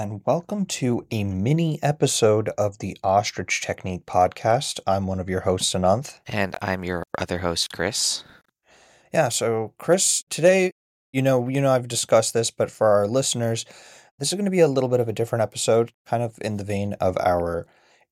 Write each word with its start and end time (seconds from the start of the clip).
And 0.00 0.22
welcome 0.24 0.64
to 0.64 1.06
a 1.10 1.24
mini 1.24 1.78
episode 1.82 2.48
of 2.56 2.78
the 2.78 2.96
Ostrich 3.04 3.60
Technique 3.60 4.06
podcast. 4.06 4.80
I'm 4.86 5.06
one 5.06 5.20
of 5.20 5.28
your 5.28 5.40
hosts, 5.40 5.74
Ananth. 5.74 6.20
And 6.26 6.56
I'm 6.62 6.84
your 6.84 7.04
other 7.18 7.36
host, 7.40 7.70
Chris. 7.70 8.24
Yeah, 9.12 9.28
so 9.28 9.74
Chris, 9.76 10.24
today, 10.30 10.70
you 11.12 11.20
know, 11.20 11.50
you 11.50 11.60
know, 11.60 11.70
I've 11.70 11.86
discussed 11.86 12.32
this, 12.32 12.50
but 12.50 12.70
for 12.70 12.86
our 12.86 13.06
listeners, 13.06 13.66
this 14.18 14.32
is 14.32 14.36
going 14.36 14.46
to 14.46 14.50
be 14.50 14.60
a 14.60 14.68
little 14.68 14.88
bit 14.88 15.00
of 15.00 15.08
a 15.08 15.12
different 15.12 15.42
episode, 15.42 15.92
kind 16.06 16.22
of 16.22 16.38
in 16.40 16.56
the 16.56 16.64
vein 16.64 16.94
of 16.94 17.18
our 17.18 17.66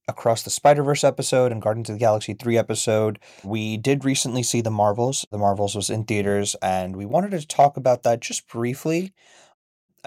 Across 0.07 0.43
the 0.43 0.51
Spider 0.51 0.82
Verse 0.82 1.05
episode 1.05 1.52
and 1.52 1.62
Guardians 1.62 1.88
of 1.88 1.95
the 1.95 2.01
Galaxy 2.01 2.34
3 2.34 2.59
episode. 2.59 3.18
We 3.43 3.79
did 3.79 4.05
recently 4.05 4.43
see 4.43 4.60
The 4.60 4.70
Marvels. 4.70 5.24
The 5.30 5.38
Marvels 5.38 5.74
was 5.74 5.88
in 5.88 6.05
theaters, 6.05 6.55
and 6.60 6.96
we 6.96 7.07
wanted 7.07 7.30
to 7.30 7.46
talk 7.46 7.79
about 7.79 8.02
that 8.02 8.20
just 8.20 8.46
briefly. 8.46 9.15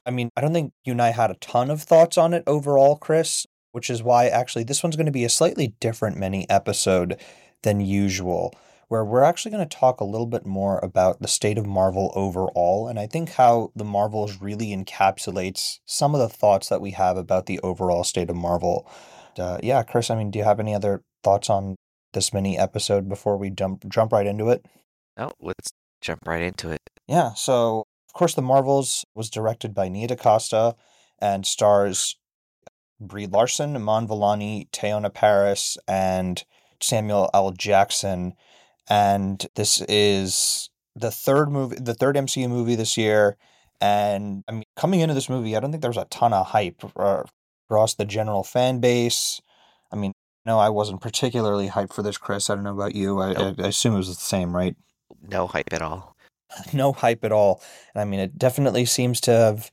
I 0.06 0.12
mean, 0.12 0.30
I 0.36 0.42
don't 0.42 0.54
think 0.54 0.74
you 0.86 0.92
and 0.92 1.02
I 1.02 1.10
had 1.10 1.32
a 1.32 1.36
ton 1.36 1.70
of 1.70 1.82
thoughts 1.82 2.18
on 2.18 2.34
it 2.34 2.44
overall, 2.48 2.96
Chris, 2.96 3.46
which 3.72 3.90
is 3.90 4.04
why 4.04 4.28
actually 4.28 4.64
this 4.64 4.84
one's 4.84 4.96
going 4.96 5.06
to 5.06 5.12
be 5.12 5.26
a 5.26 5.30
slightly 5.30 5.76
different 5.80 6.18
mini 6.18 6.50
episode 6.50 7.20
than 7.64 7.80
usual, 7.80 8.54
where 8.88 9.06
we're 9.06 9.24
actually 9.24 9.52
going 9.52 9.68
to 9.68 9.78
talk 9.78 10.00
a 10.00 10.06
little 10.06 10.28
bit 10.28 10.46
more 10.46 10.80
about 10.80 11.22
the 11.22 11.28
state 11.28 11.58
of 11.58 11.66
Marvel 11.66 12.12
overall. 12.16 12.88
And 12.88 13.00
I 13.00 13.08
think 13.08 13.32
how 13.32 13.72
the 13.76 13.86
Marvels 13.86 14.42
really 14.42 14.76
encapsulates 14.76 15.80
some 15.86 16.14
of 16.16 16.22
the 16.22 16.30
thoughts 16.30 16.70
that 16.70 16.82
we 16.82 16.92
have 16.92 17.18
about 17.18 17.46
the 17.46 17.60
overall 17.60 18.04
state 18.04 18.30
of 18.30 18.36
Marvel. 18.36 18.90
Uh, 19.38 19.60
yeah, 19.64 19.84
Chris, 19.84 20.10
I 20.10 20.16
mean, 20.16 20.32
do 20.32 20.40
you 20.40 20.46
have 20.46 20.60
any 20.60 20.74
other 20.74 21.04
thoughts 21.24 21.50
on 21.50 21.76
this 22.14 22.34
mini 22.34 22.58
episode 22.58 23.08
before 23.08 23.38
we 23.38 23.50
jump 23.50 23.88
jump 23.88 24.12
right 24.12 24.26
into 24.26 24.50
it? 24.50 24.66
No, 25.18 25.32
let's 25.40 25.72
jump 26.02 26.28
right 26.28 26.42
into 26.42 26.70
it. 26.72 26.82
Yeah, 27.08 27.34
so 27.34 27.86
of 28.12 28.14
course, 28.14 28.34
The 28.34 28.42
Marvels 28.42 29.06
was 29.16 29.30
directed 29.30 29.74
by 29.74 29.88
Nia 29.88 30.06
DaCosta 30.06 30.76
and 31.20 31.48
stars 31.48 32.18
Brie 33.00 33.26
Larson, 33.26 33.74
Iman 33.78 34.06
Vellani, 34.06 34.70
Teyonah 34.72 35.14
Parris, 35.14 35.78
and 35.88 36.44
Samuel 36.82 37.30
L. 37.34 37.52
Jackson. 37.52 38.34
And 38.90 39.48
this 39.56 39.82
is 39.88 40.70
the 40.94 41.10
third 41.10 41.52
movie, 41.52 41.78
the 41.80 41.94
third 41.94 42.18
MCU 42.18 42.50
movie 42.50 42.76
this 42.76 42.98
year. 42.98 43.38
And 43.80 44.44
I 44.50 44.52
mean, 44.52 44.66
coming 44.76 45.00
into 45.00 45.16
this 45.16 45.30
movie, 45.30 45.56
I 45.56 45.62
don't 45.62 45.72
think 45.72 45.80
there 45.80 45.90
was 45.90 45.96
a 45.96 46.04
ton 46.06 46.34
of 46.34 46.48
hype 46.48 46.84
uh, 46.98 47.24
across 47.70 47.96
the 47.96 48.04
general 48.04 48.44
fan 48.44 48.82
base. 48.82 49.42
I 49.90 49.96
mean, 49.96 50.12
no, 50.46 50.60
I 50.60 50.68
wasn't 50.68 51.00
particularly 51.00 51.70
hyped 51.70 51.94
for 51.94 52.04
this, 52.04 52.18
Chris. 52.18 52.50
I 52.50 52.56
don't 52.56 52.66
know 52.66 52.76
about 52.76 52.94
you. 52.94 53.22
I, 53.22 53.32
Nope. 53.32 53.56
I, 53.58 53.64
I 53.64 53.68
assume 53.70 53.94
it 53.94 54.00
was 54.00 54.10
the 54.10 54.16
same, 54.16 54.54
right? 54.54 54.76
No 55.26 55.48
hype 55.48 55.72
at 55.72 55.82
all. 55.82 56.18
no 56.74 56.92
hype 56.94 57.24
at 57.24 57.32
all. 57.32 57.62
And 57.94 58.02
I 58.02 58.06
mean, 58.06 58.20
it 58.20 58.38
definitely 58.38 58.86
seems 58.86 59.22
to 59.22 59.32
have 59.32 59.72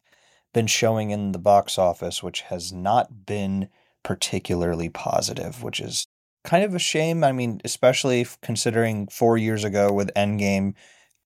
been 0.54 0.66
showing 0.66 1.10
in 1.10 1.32
the 1.32 1.38
box 1.38 1.78
office, 1.78 2.22
which 2.22 2.42
has 2.42 2.72
not 2.72 3.26
been 3.26 3.68
particularly 4.02 4.88
positive, 4.88 5.62
which 5.62 5.80
is 5.80 6.06
kind 6.44 6.64
of 6.64 6.74
a 6.74 6.78
shame. 6.78 7.24
I 7.24 7.32
mean, 7.32 7.60
especially 7.64 8.26
considering 8.42 9.08
four 9.08 9.36
years 9.36 9.64
ago 9.64 9.92
with 9.92 10.10
Endgame, 10.14 10.74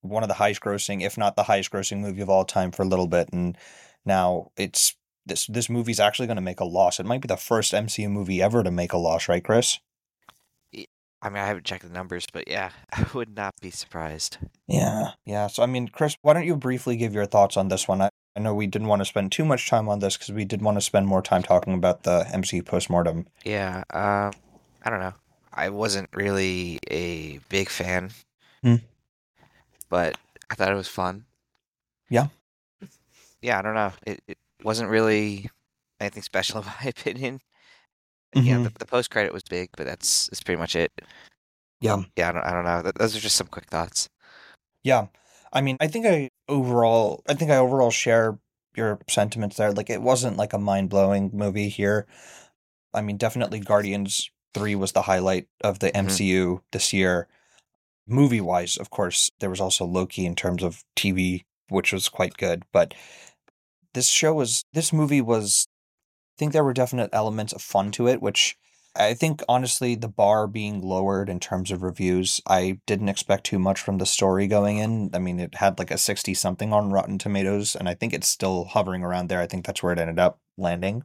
one 0.01 0.23
of 0.23 0.29
the 0.29 0.35
highest 0.35 0.61
grossing, 0.61 1.03
if 1.03 1.17
not 1.17 1.37
the 1.37 1.45
highest 1.45 1.71
grossing 1.71 2.01
movie 2.01 2.23
of 2.23 2.31
all 2.31 2.45
time 2.45 2.73
for 2.73 2.83
a 2.83 2.89
little 2.89 3.07
bit. 3.07 3.29
And 3.33 3.57
now 4.05 4.51
it's 4.57 4.97
this 5.25 5.47
this 5.47 5.71
movie's 5.71 6.01
actually 6.01 6.27
going 6.27 6.37
to 6.37 6.43
make 6.43 6.61
a 6.61 6.65
loss. 6.65 6.99
It 6.99 7.07
might 7.07 7.21
be 7.21 7.29
the 7.29 7.37
first 7.37 7.73
MCU 7.73 8.11
movie 8.11 8.43
ever 8.43 8.63
to 8.63 8.71
make 8.71 8.93
a 8.93 8.99
loss, 8.99 9.29
right, 9.29 9.45
Chris? 9.45 9.79
I 11.25 11.29
mean, 11.29 11.39
I 11.43 11.47
haven't 11.47 11.65
checked 11.65 11.85
the 11.85 11.89
numbers, 11.89 12.27
but 12.33 12.49
yeah, 12.49 12.71
I 12.93 13.07
would 13.15 13.35
not 13.37 13.55
be 13.61 13.71
surprised. 13.71 14.39
Yeah, 14.67 15.13
yeah. 15.25 15.47
So, 15.47 15.63
I 15.63 15.67
mean, 15.67 15.87
Chris, 15.89 16.17
why 16.23 16.33
don't 16.33 16.45
you 16.47 16.57
briefly 16.57 16.97
give 16.97 17.15
your 17.15 17.27
thoughts 17.27 17.57
on 17.57 17.69
this 17.69 17.87
one? 17.87 18.03
I, 18.03 18.09
I 18.37 18.41
know 18.41 18.55
we 18.55 18.67
didn't 18.67 18.89
want 18.89 19.01
to 19.01 19.07
spend 19.07 19.31
too 19.31 19.45
much 19.45 19.69
time 19.71 19.89
on 19.89 20.01
this 20.01 20.17
because 20.17 20.33
we 20.33 20.45
did 20.45 20.61
want 20.63 20.77
to 20.79 20.81
spend 20.81 21.07
more 21.07 21.23
time 21.23 21.43
talking 21.43 21.75
about 21.75 22.03
the 22.03 22.25
MCU 22.33 22.65
postmortem. 22.65 23.27
Yeah, 23.45 23.85
um, 23.91 24.33
I 24.85 24.91
don't 24.91 25.01
know. 25.01 25.15
I 25.55 25.69
wasn't 25.69 26.09
really 26.15 26.81
a 26.91 27.39
big 27.49 27.69
fan, 27.69 28.11
Hmm. 28.63 28.77
but 29.89 30.17
I 30.51 30.55
thought 30.55 30.73
it 30.73 30.77
was 30.77 30.89
fun. 30.89 31.25
Yeah. 32.09 32.29
Yeah, 33.43 33.59
I 33.59 33.63
don't 33.63 33.75
know. 33.75 33.93
It, 34.07 34.23
it 34.27 34.39
wasn't 34.65 34.89
really 34.91 35.51
anything 36.01 36.23
special 36.23 36.61
in 36.63 36.67
my 36.67 36.89
opinion. 36.89 37.41
Yeah, 38.35 38.57
Mhm. 38.57 38.65
the, 38.65 38.79
the 38.79 38.87
post 38.87 39.11
credit 39.11 39.33
was 39.33 39.43
big, 39.43 39.71
but 39.77 39.87
that's 39.87 40.29
that's 40.29 40.43
pretty 40.43 40.59
much 40.59 40.75
it. 40.77 40.91
Yeah. 41.81 42.03
Yeah, 42.17 42.29
I 42.31 42.33
don't, 42.33 42.45
I 42.45 42.53
don't 42.53 42.65
know. 42.65 42.93
Those 42.97 43.17
are 43.17 43.21
just 43.21 43.37
some 43.37 43.49
quick 43.49 43.67
thoughts. 43.67 44.09
Yeah. 44.85 45.07
I 45.53 45.61
mean, 45.61 45.77
I 45.81 45.89
think 45.89 46.07
I 46.07 46.31
overall, 46.49 47.23
I 47.29 47.35
think 47.35 47.51
I 47.51 47.57
overall 47.57 47.91
share 47.91 48.39
your 48.75 49.01
sentiments 49.09 49.57
there. 49.57 49.73
Like, 49.73 49.91
it 49.91 50.01
wasn't 50.01 50.37
like 50.39 50.53
a 50.55 50.59
mind 50.59 50.89
blowing 50.91 51.31
movie 51.35 51.69
here. 51.69 52.07
I 52.95 53.03
mean, 53.03 53.17
definitely 53.19 53.61
Guardians 53.61 54.31
3 54.55 54.75
was 54.77 54.93
the 54.93 55.03
highlight 55.03 55.49
of 55.63 55.81
the 55.81 55.91
Mhm. 55.91 56.07
MCU 56.07 56.63
this 56.73 56.93
year. 56.93 57.29
Movie 58.07 58.41
wise, 58.41 58.77
of 58.77 58.91
course, 58.91 59.31
there 59.41 59.51
was 59.51 59.61
also 59.61 59.85
Loki 59.85 60.25
in 60.25 60.35
terms 60.35 60.63
of 60.63 60.85
TV, 60.97 61.45
which 61.69 61.93
was 61.93 62.09
quite 62.09 62.37
good. 62.37 62.65
But 62.73 62.95
this 63.95 64.09
show 64.09 64.33
was, 64.35 64.65
this 64.73 64.93
movie 64.93 65.21
was, 65.21 65.67
think 66.43 66.53
there 66.53 66.65
were 66.65 66.73
definite 66.73 67.11
elements 67.13 67.53
of 67.53 67.63
fun 67.63 67.93
to 67.93 68.09
it, 68.09 68.21
which 68.21 68.57
I 68.97 69.15
think 69.15 69.45
honestly, 69.49 69.95
the 69.95 70.09
bar 70.09 70.49
being 70.49 70.83
lowered 70.83 71.29
in 71.29 71.39
terms 71.39 71.71
of 71.71 71.85
reviews, 71.85 72.41
I 72.49 72.81
didn't 72.85 73.11
expect 73.11 73.45
too 73.45 73.61
much 73.61 73.81
from 73.81 73.99
the 73.99 74.07
story 74.07 74.49
going 74.49 74.79
in. 74.79 75.11
I 75.15 75.21
mean, 75.21 75.39
it 75.39 75.55
had 75.55 75.79
like 75.79 75.93
a 75.93 75.97
60 75.97 76.35
something 76.35 76.73
on 76.73 76.91
Rotten 76.91 77.17
Tomatoes, 77.17 77.77
and 77.77 77.89
I 77.89 77.95
think 77.95 78.13
it's 78.13 78.27
still 78.27 78.65
hovering 78.65 79.05
around 79.05 79.29
there. 79.29 79.41
I 79.41 79.47
think 79.47 79.65
that's 79.65 79.85
where 79.85 79.93
it 79.93 80.01
ended 80.01 80.19
up 80.19 80.41
landing. 80.59 81.05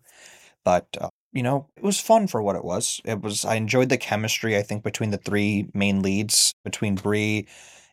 But, 0.65 0.87
uh, 0.99 1.09
you 1.31 1.43
know, 1.43 1.67
it 1.77 1.83
was 1.83 1.99
fun 1.99 2.25
for 2.25 2.41
what 2.41 2.55
it 2.55 2.65
was. 2.65 2.99
It 3.05 3.21
was, 3.21 3.45
I 3.45 3.55
enjoyed 3.55 3.89
the 3.89 3.97
chemistry, 3.97 4.57
I 4.57 4.63
think, 4.63 4.83
between 4.83 5.11
the 5.11 5.19
three 5.19 5.69
main 5.75 6.01
leads, 6.01 6.51
between 6.65 6.95
Brie, 6.95 7.47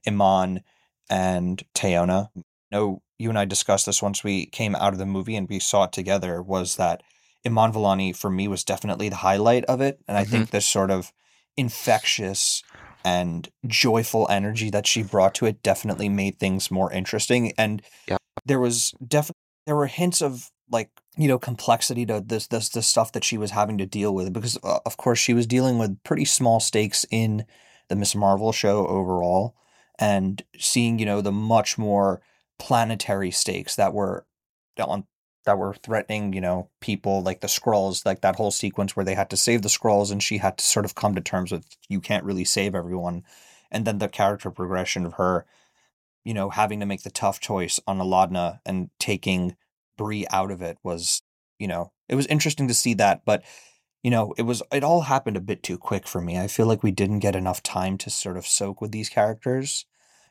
Iman, 0.06 0.62
and 1.10 1.62
Teyonah. 1.74 2.28
No, 2.72 3.02
you 3.18 3.28
and 3.28 3.38
I 3.38 3.44
discussed 3.44 3.84
this 3.84 4.00
once 4.00 4.24
we 4.24 4.46
came 4.46 4.74
out 4.74 4.94
of 4.94 4.98
the 4.98 5.04
movie 5.04 5.36
and 5.36 5.46
we 5.46 5.58
saw 5.58 5.84
it 5.84 5.92
together, 5.92 6.42
was 6.42 6.76
that 6.76 7.02
Iman 7.46 7.72
Vellani 7.72 8.16
for 8.16 8.30
me 8.30 8.48
was 8.48 8.64
definitely 8.64 9.08
the 9.08 9.16
highlight 9.16 9.64
of 9.66 9.80
it. 9.80 10.00
And 10.08 10.16
I 10.16 10.24
think 10.24 10.50
this 10.50 10.66
sort 10.66 10.90
of 10.90 11.12
infectious 11.56 12.62
and 13.04 13.48
joyful 13.66 14.26
energy 14.30 14.70
that 14.70 14.86
she 14.86 15.02
brought 15.02 15.34
to 15.34 15.46
it 15.46 15.62
definitely 15.62 16.08
made 16.08 16.38
things 16.38 16.70
more 16.70 16.90
interesting. 16.92 17.52
And 17.58 17.82
Yep. 18.08 18.20
there 18.46 18.60
was 18.60 18.94
definitely 19.06 19.40
there 19.66 19.76
were 19.76 19.86
hints 19.86 20.22
of 20.22 20.50
like 20.70 20.90
you 21.16 21.28
know 21.28 21.38
complexity 21.38 22.06
to 22.06 22.22
this 22.24 22.46
this 22.48 22.68
the 22.70 22.82
stuff 22.82 23.12
that 23.12 23.24
she 23.24 23.38
was 23.38 23.50
having 23.50 23.78
to 23.78 23.86
deal 23.86 24.14
with 24.14 24.32
because 24.32 24.58
uh, 24.62 24.78
of 24.86 24.96
course 24.96 25.18
she 25.18 25.34
was 25.34 25.46
dealing 25.46 25.78
with 25.78 26.02
pretty 26.02 26.24
small 26.24 26.60
stakes 26.60 27.04
in 27.10 27.44
the 27.88 27.96
Miss 27.96 28.14
Marvel 28.14 28.52
show 28.52 28.86
overall 28.86 29.54
and 29.98 30.42
seeing 30.58 30.98
you 30.98 31.06
know 31.06 31.20
the 31.20 31.32
much 31.32 31.78
more 31.78 32.22
planetary 32.58 33.30
stakes 33.30 33.76
that 33.76 33.92
were 33.92 34.26
on 34.78 35.06
that 35.44 35.58
were 35.58 35.74
threatening, 35.74 36.32
you 36.32 36.40
know, 36.40 36.68
people 36.80 37.22
like 37.22 37.40
the 37.40 37.46
Skrulls, 37.46 38.04
like 38.04 38.20
that 38.22 38.36
whole 38.36 38.50
sequence 38.50 38.96
where 38.96 39.04
they 39.04 39.14
had 39.14 39.30
to 39.30 39.36
save 39.36 39.62
the 39.62 39.68
Skrulls 39.68 40.10
and 40.10 40.22
she 40.22 40.38
had 40.38 40.58
to 40.58 40.64
sort 40.64 40.84
of 40.84 40.94
come 40.94 41.14
to 41.14 41.20
terms 41.20 41.52
with 41.52 41.66
you 41.88 42.00
can't 42.00 42.24
really 42.24 42.44
save 42.44 42.74
everyone. 42.74 43.24
And 43.70 43.84
then 43.84 43.98
the 43.98 44.08
character 44.08 44.50
progression 44.50 45.04
of 45.04 45.14
her, 45.14 45.46
you 46.24 46.34
know, 46.34 46.50
having 46.50 46.80
to 46.80 46.86
make 46.86 47.02
the 47.02 47.10
tough 47.10 47.40
choice 47.40 47.80
on 47.86 47.98
Aladna 47.98 48.60
and 48.64 48.90
taking 48.98 49.56
Bree 49.96 50.26
out 50.30 50.50
of 50.50 50.62
it 50.62 50.78
was, 50.82 51.22
you 51.58 51.68
know, 51.68 51.92
it 52.08 52.14
was 52.14 52.26
interesting 52.26 52.68
to 52.68 52.74
see 52.74 52.94
that, 52.94 53.24
but 53.24 53.42
you 54.02 54.10
know, 54.10 54.34
it 54.36 54.42
was 54.42 54.62
it 54.70 54.84
all 54.84 55.00
happened 55.00 55.38
a 55.38 55.40
bit 55.40 55.62
too 55.62 55.78
quick 55.78 56.06
for 56.06 56.20
me. 56.20 56.38
I 56.38 56.46
feel 56.46 56.66
like 56.66 56.82
we 56.82 56.90
didn't 56.90 57.20
get 57.20 57.34
enough 57.34 57.62
time 57.62 57.96
to 57.98 58.10
sort 58.10 58.36
of 58.36 58.46
soak 58.46 58.82
with 58.82 58.92
these 58.92 59.08
characters. 59.08 59.86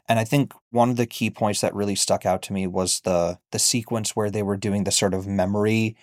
And 0.09 0.19
I 0.19 0.25
think 0.25 0.53
one 0.71 0.89
of 0.89 0.97
the 0.97 1.05
key 1.05 1.29
points 1.29 1.61
that 1.61 1.73
really 1.73 1.95
stuck 1.95 2.25
out 2.25 2.41
to 2.43 2.53
me 2.53 2.67
was 2.67 3.01
the 3.01 3.39
the 3.51 3.59
sequence 3.59 4.15
where 4.15 4.29
they 4.29 4.43
were 4.43 4.57
doing 4.57 4.83
the 4.83 4.91
sort 4.91 5.13
of 5.13 5.27
memory 5.27 5.95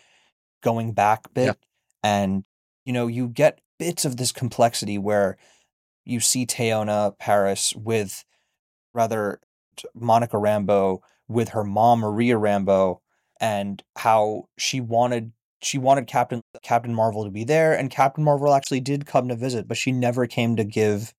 going 0.62 0.92
back 0.92 1.32
bit. 1.34 1.46
Yep. 1.46 1.58
And, 2.02 2.44
you 2.84 2.92
know, 2.92 3.06
you 3.06 3.28
get 3.28 3.60
bits 3.78 4.04
of 4.04 4.16
this 4.16 4.32
complexity 4.32 4.98
where 4.98 5.36
you 6.04 6.20
see 6.20 6.46
Teyonah 6.46 7.18
Parris 7.18 7.74
with 7.76 8.24
rather 8.94 9.40
Monica 9.94 10.36
Rambeau 10.36 11.00
with 11.28 11.50
her 11.50 11.64
mom 11.64 12.00
Maria 12.00 12.36
Rambeau 12.36 12.98
and 13.40 13.82
how 13.96 14.48
she 14.58 14.80
wanted 14.80 15.32
she 15.62 15.78
wanted 15.78 16.06
Captain 16.06 16.42
Captain 16.62 16.94
Marvel 16.94 17.24
to 17.24 17.30
be 17.30 17.44
there 17.44 17.72
and 17.72 17.90
Captain 17.90 18.24
Marvel 18.24 18.52
actually 18.52 18.80
did 18.80 19.06
come 19.06 19.28
to 19.28 19.36
visit 19.36 19.68
but 19.68 19.76
she 19.76 19.92
never 19.92 20.26
came 20.26 20.56
to 20.56 20.64
give 20.64 21.14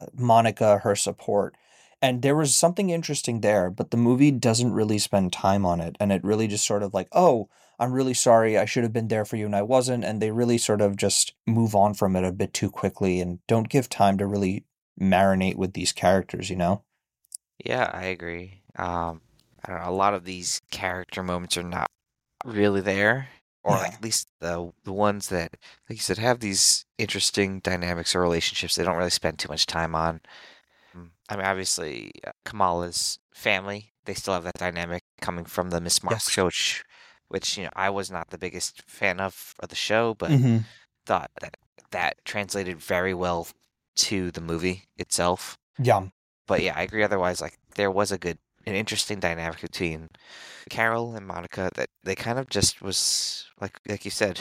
uh, 0.00 0.06
Monica 0.14 0.78
her 0.78 0.96
support 0.96 1.54
and 2.02 2.22
there 2.22 2.36
was 2.36 2.54
something 2.56 2.90
interesting 2.90 3.40
there 3.40 3.70
but 3.70 3.90
the 3.90 3.96
movie 3.96 4.30
doesn't 4.30 4.74
really 4.74 4.98
spend 4.98 5.32
time 5.32 5.64
on 5.64 5.80
it 5.80 5.96
and 6.00 6.12
it 6.12 6.24
really 6.24 6.48
just 6.48 6.66
sort 6.66 6.82
of 6.82 6.92
like 6.94 7.08
oh 7.12 7.48
I'm 7.78 7.92
really 7.92 8.14
sorry 8.14 8.58
I 8.58 8.64
should 8.66 8.84
have 8.84 8.92
been 8.92 9.08
there 9.08 9.24
for 9.24 9.36
you 9.36 9.46
and 9.46 9.56
I 9.56 9.62
wasn't 9.62 10.04
and 10.04 10.20
they 10.20 10.30
really 10.30 10.58
sort 10.58 10.80
of 10.82 10.96
just 10.96 11.34
move 11.46 11.74
on 11.74 11.94
from 11.94 12.16
it 12.16 12.24
a 12.24 12.32
bit 12.32 12.52
too 12.54 12.70
quickly 12.70 13.20
and 13.20 13.40
don't 13.48 13.68
give 13.68 13.88
time 13.88 14.18
to 14.18 14.26
really 14.26 14.64
marinate 15.00 15.56
with 15.56 15.72
these 15.74 15.92
characters 15.92 16.50
you 16.50 16.56
know 16.56 16.84
Yeah, 17.64 17.90
I 17.92 18.04
agree. 18.04 18.62
Um, 18.76 19.20
I 19.64 19.70
don't 19.72 19.82
know. 19.82 19.90
A 19.90 19.92
lot 19.92 20.14
of 20.14 20.24
these 20.24 20.60
character 20.70 21.22
moments 21.22 21.56
are 21.56 21.62
not 21.62 21.86
really 22.44 22.80
there, 22.80 23.28
or 23.64 23.76
Yeah. 23.76 23.78
like 23.78 23.94
at 23.94 24.02
least 24.04 24.28
the 24.40 24.72
the 24.84 24.92
ones 24.92 25.28
that, 25.28 25.56
like 25.88 25.98
you 25.98 26.02
said, 26.02 26.18
have 26.18 26.40
these 26.40 26.86
interesting 26.98 27.60
dynamics 27.60 28.14
or 28.14 28.22
relationships 28.22 28.74
they 28.76 28.84
don't 28.84 28.96
really 28.98 29.10
spend 29.10 29.38
too 29.38 29.48
much 29.48 29.66
time 29.66 29.94
on. 29.94 30.20
I 31.28 31.36
mean, 31.36 31.46
obviously, 31.46 32.12
uh, 32.26 32.32
Kamala's 32.44 33.18
family, 33.34 33.92
they 34.04 34.14
still 34.14 34.34
have 34.34 34.44
that 34.44 34.54
dynamic 34.58 35.02
coming 35.20 35.44
from 35.44 35.70
the 35.70 35.80
Miss 35.80 36.02
Marvel 36.02 36.18
Yes. 36.18 36.28
show, 36.28 36.46
which, 36.46 36.84
which, 37.28 37.56
you 37.58 37.64
know, 37.64 37.70
I 37.76 37.90
was 37.90 38.10
not 38.10 38.30
the 38.30 38.38
biggest 38.38 38.82
fan 38.88 39.20
of, 39.20 39.54
of 39.60 39.68
the 39.70 39.76
show, 39.76 40.14
but 40.14 40.34
hmm 40.34 40.64
thought 41.06 41.30
that 41.40 41.56
that 41.92 42.16
translated 42.24 42.78
very 42.80 43.14
well 43.14 43.48
to 43.96 44.30
the 44.32 44.40
movie 44.40 44.84
itself. 44.98 45.58
Yeah. 45.78 46.06
But 46.46 46.62
yeah, 46.62 46.74
I 46.76 46.82
agree. 46.82 47.02
Otherwise, 47.02 47.40
like 47.40 47.58
there 47.76 47.90
was 47.90 48.12
a 48.12 48.18
good, 48.18 48.38
an 48.66 48.74
interesting 48.74 49.20
dynamic 49.20 49.60
between 49.60 50.08
Carol 50.70 51.14
and 51.16 51.26
Monica 51.26 51.70
that 51.76 51.90
they 52.04 52.14
kind 52.16 52.38
of 52.38 52.48
just 52.50 52.82
was 52.82 53.46
like, 53.60 53.78
like 53.88 54.04
you 54.04 54.10
said, 54.12 54.40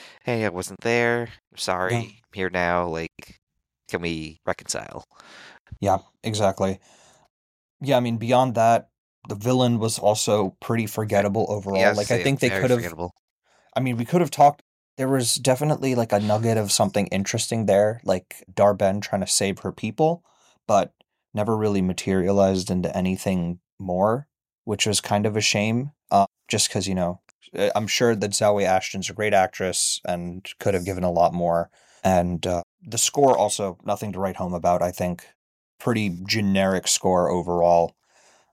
hey, 0.24 0.44
I 0.44 0.50
wasn't 0.50 0.80
there. 0.82 1.28
I'm 1.52 1.58
sorry. 1.58 1.96
Yeah. 1.96 2.08
I'm 2.24 2.34
here 2.34 2.50
now. 2.50 2.86
Like, 2.88 3.40
can 3.88 4.02
we 4.02 4.40
reconcile? 4.46 5.04
Yeah, 5.80 5.98
exactly. 6.22 6.80
Yeah, 7.80 7.96
I 7.96 8.00
mean, 8.00 8.16
beyond 8.16 8.54
that, 8.56 8.88
the 9.28 9.34
villain 9.34 9.78
was 9.78 9.98
also 9.98 10.56
pretty 10.60 10.86
forgettable 10.86 11.46
overall. 11.48 11.78
Yeah, 11.78 11.92
like, 11.92 12.10
I 12.10 12.22
think 12.22 12.40
they 12.40 12.48
very 12.48 12.62
could 12.62 12.70
have, 12.70 12.78
forgettable. 12.78 13.12
I 13.76 13.80
mean, 13.80 13.96
we 13.96 14.04
could 14.04 14.20
have 14.20 14.30
talked. 14.30 14.62
There 14.96 15.08
was 15.08 15.36
definitely 15.36 15.94
like 15.94 16.12
a 16.12 16.18
nugget 16.18 16.56
of 16.56 16.72
something 16.72 17.06
interesting 17.08 17.66
there, 17.66 18.00
like 18.04 18.44
Dar-Benn 18.52 19.00
trying 19.00 19.20
to 19.20 19.26
save 19.28 19.60
her 19.60 19.70
people, 19.70 20.24
but 20.66 20.92
never 21.34 21.56
really 21.56 21.82
materialized 21.82 22.70
into 22.70 22.96
anything 22.96 23.60
more, 23.78 24.26
which 24.64 24.86
was 24.86 25.00
kind 25.00 25.24
of 25.26 25.36
a 25.36 25.40
shame. 25.40 25.92
Uh, 26.10 26.26
just 26.48 26.68
because, 26.68 26.88
you 26.88 26.94
know, 26.94 27.20
uh, 27.56 27.70
I'm 27.76 27.86
sure 27.86 28.16
that 28.16 28.30
Zawe 28.32 28.64
Ashton's 28.64 29.10
a 29.10 29.14
great 29.14 29.34
actress 29.34 30.00
and 30.04 30.48
could 30.58 30.74
have 30.74 30.84
given 30.84 31.04
a 31.04 31.12
lot 31.12 31.32
more. 31.32 31.70
And 32.02 32.44
uh, 32.46 32.62
the 32.82 32.98
score 32.98 33.36
also, 33.36 33.78
nothing 33.84 34.12
to 34.14 34.18
write 34.18 34.36
home 34.36 34.54
about, 34.54 34.82
I 34.82 34.90
think. 34.90 35.26
Pretty 35.78 36.16
generic 36.26 36.88
score 36.88 37.28
overall. 37.30 37.94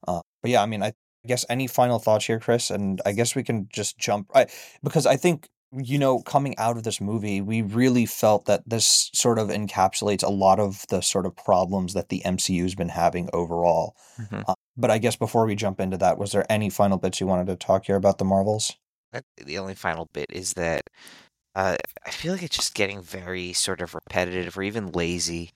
Uh, 0.07 0.21
but 0.41 0.51
yeah, 0.51 0.61
I 0.61 0.65
mean, 0.65 0.83
I 0.83 0.93
guess 1.25 1.45
any 1.49 1.67
final 1.67 1.99
thoughts 1.99 2.25
here, 2.25 2.39
Chris? 2.39 2.69
And 2.69 3.01
I 3.05 3.11
guess 3.11 3.35
we 3.35 3.43
can 3.43 3.67
just 3.71 3.97
jump 3.97 4.29
I, 4.35 4.47
because 4.83 5.05
I 5.05 5.15
think 5.17 5.49
you 5.71 5.97
know 5.97 6.21
coming 6.21 6.57
out 6.57 6.77
of 6.77 6.83
this 6.83 7.01
movie, 7.01 7.41
we 7.41 7.61
really 7.61 8.05
felt 8.05 8.45
that 8.45 8.63
this 8.67 9.09
sort 9.13 9.39
of 9.39 9.49
encapsulates 9.49 10.23
a 10.23 10.29
lot 10.29 10.59
of 10.59 10.85
the 10.89 11.01
sort 11.01 11.25
of 11.25 11.35
problems 11.35 11.93
that 11.93 12.09
the 12.09 12.21
MCU's 12.25 12.75
been 12.75 12.89
having 12.89 13.29
overall. 13.33 13.95
Mhm. 14.19 14.43
Uh, 14.47 14.53
but 14.77 14.91
I 14.91 14.97
guess 14.99 15.15
before 15.15 15.45
we 15.45 15.55
jump 15.55 15.79
into 15.79 15.97
that, 15.97 16.17
was 16.17 16.31
there 16.31 16.45
any 16.49 16.69
final 16.69 16.97
bits 16.97 17.19
you 17.19 17.27
wanted 17.27 17.47
to 17.47 17.55
talk 17.55 17.85
here 17.85 17.95
about 17.95 18.17
the 18.19 18.25
Marvels? 18.25 18.73
The 19.37 19.57
only 19.57 19.75
final 19.75 20.09
bit 20.13 20.27
is 20.31 20.53
that 20.53 20.89
uh, 21.55 21.77
I 22.05 22.11
feel 22.11 22.33
like 22.33 22.43
it's 22.43 22.57
just 22.57 22.75
getting 22.75 23.01
very 23.01 23.53
sort 23.53 23.81
of 23.81 23.95
repetitive 23.95 24.57
or 24.57 24.63
even 24.63 24.91
lazy. 24.91 25.51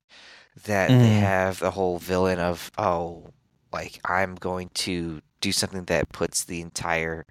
That 0.66 1.00
they 1.00 1.14
Mm. 1.14 1.20
have 1.20 1.60
the 1.60 1.72
whole 1.72 2.00
villain 2.00 2.40
of 2.40 2.72
oh, 2.78 3.32
like 3.72 4.00
I'm 4.06 4.36
going 4.36 4.70
to 4.86 5.22
do 5.42 5.52
something 5.52 5.86
that 5.86 6.12
puts 6.12 6.44
the 6.44 6.62
entire 6.62 7.26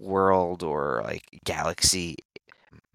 world 0.00 0.62
or 0.62 1.02
like 1.04 1.40
galaxy, 1.44 2.16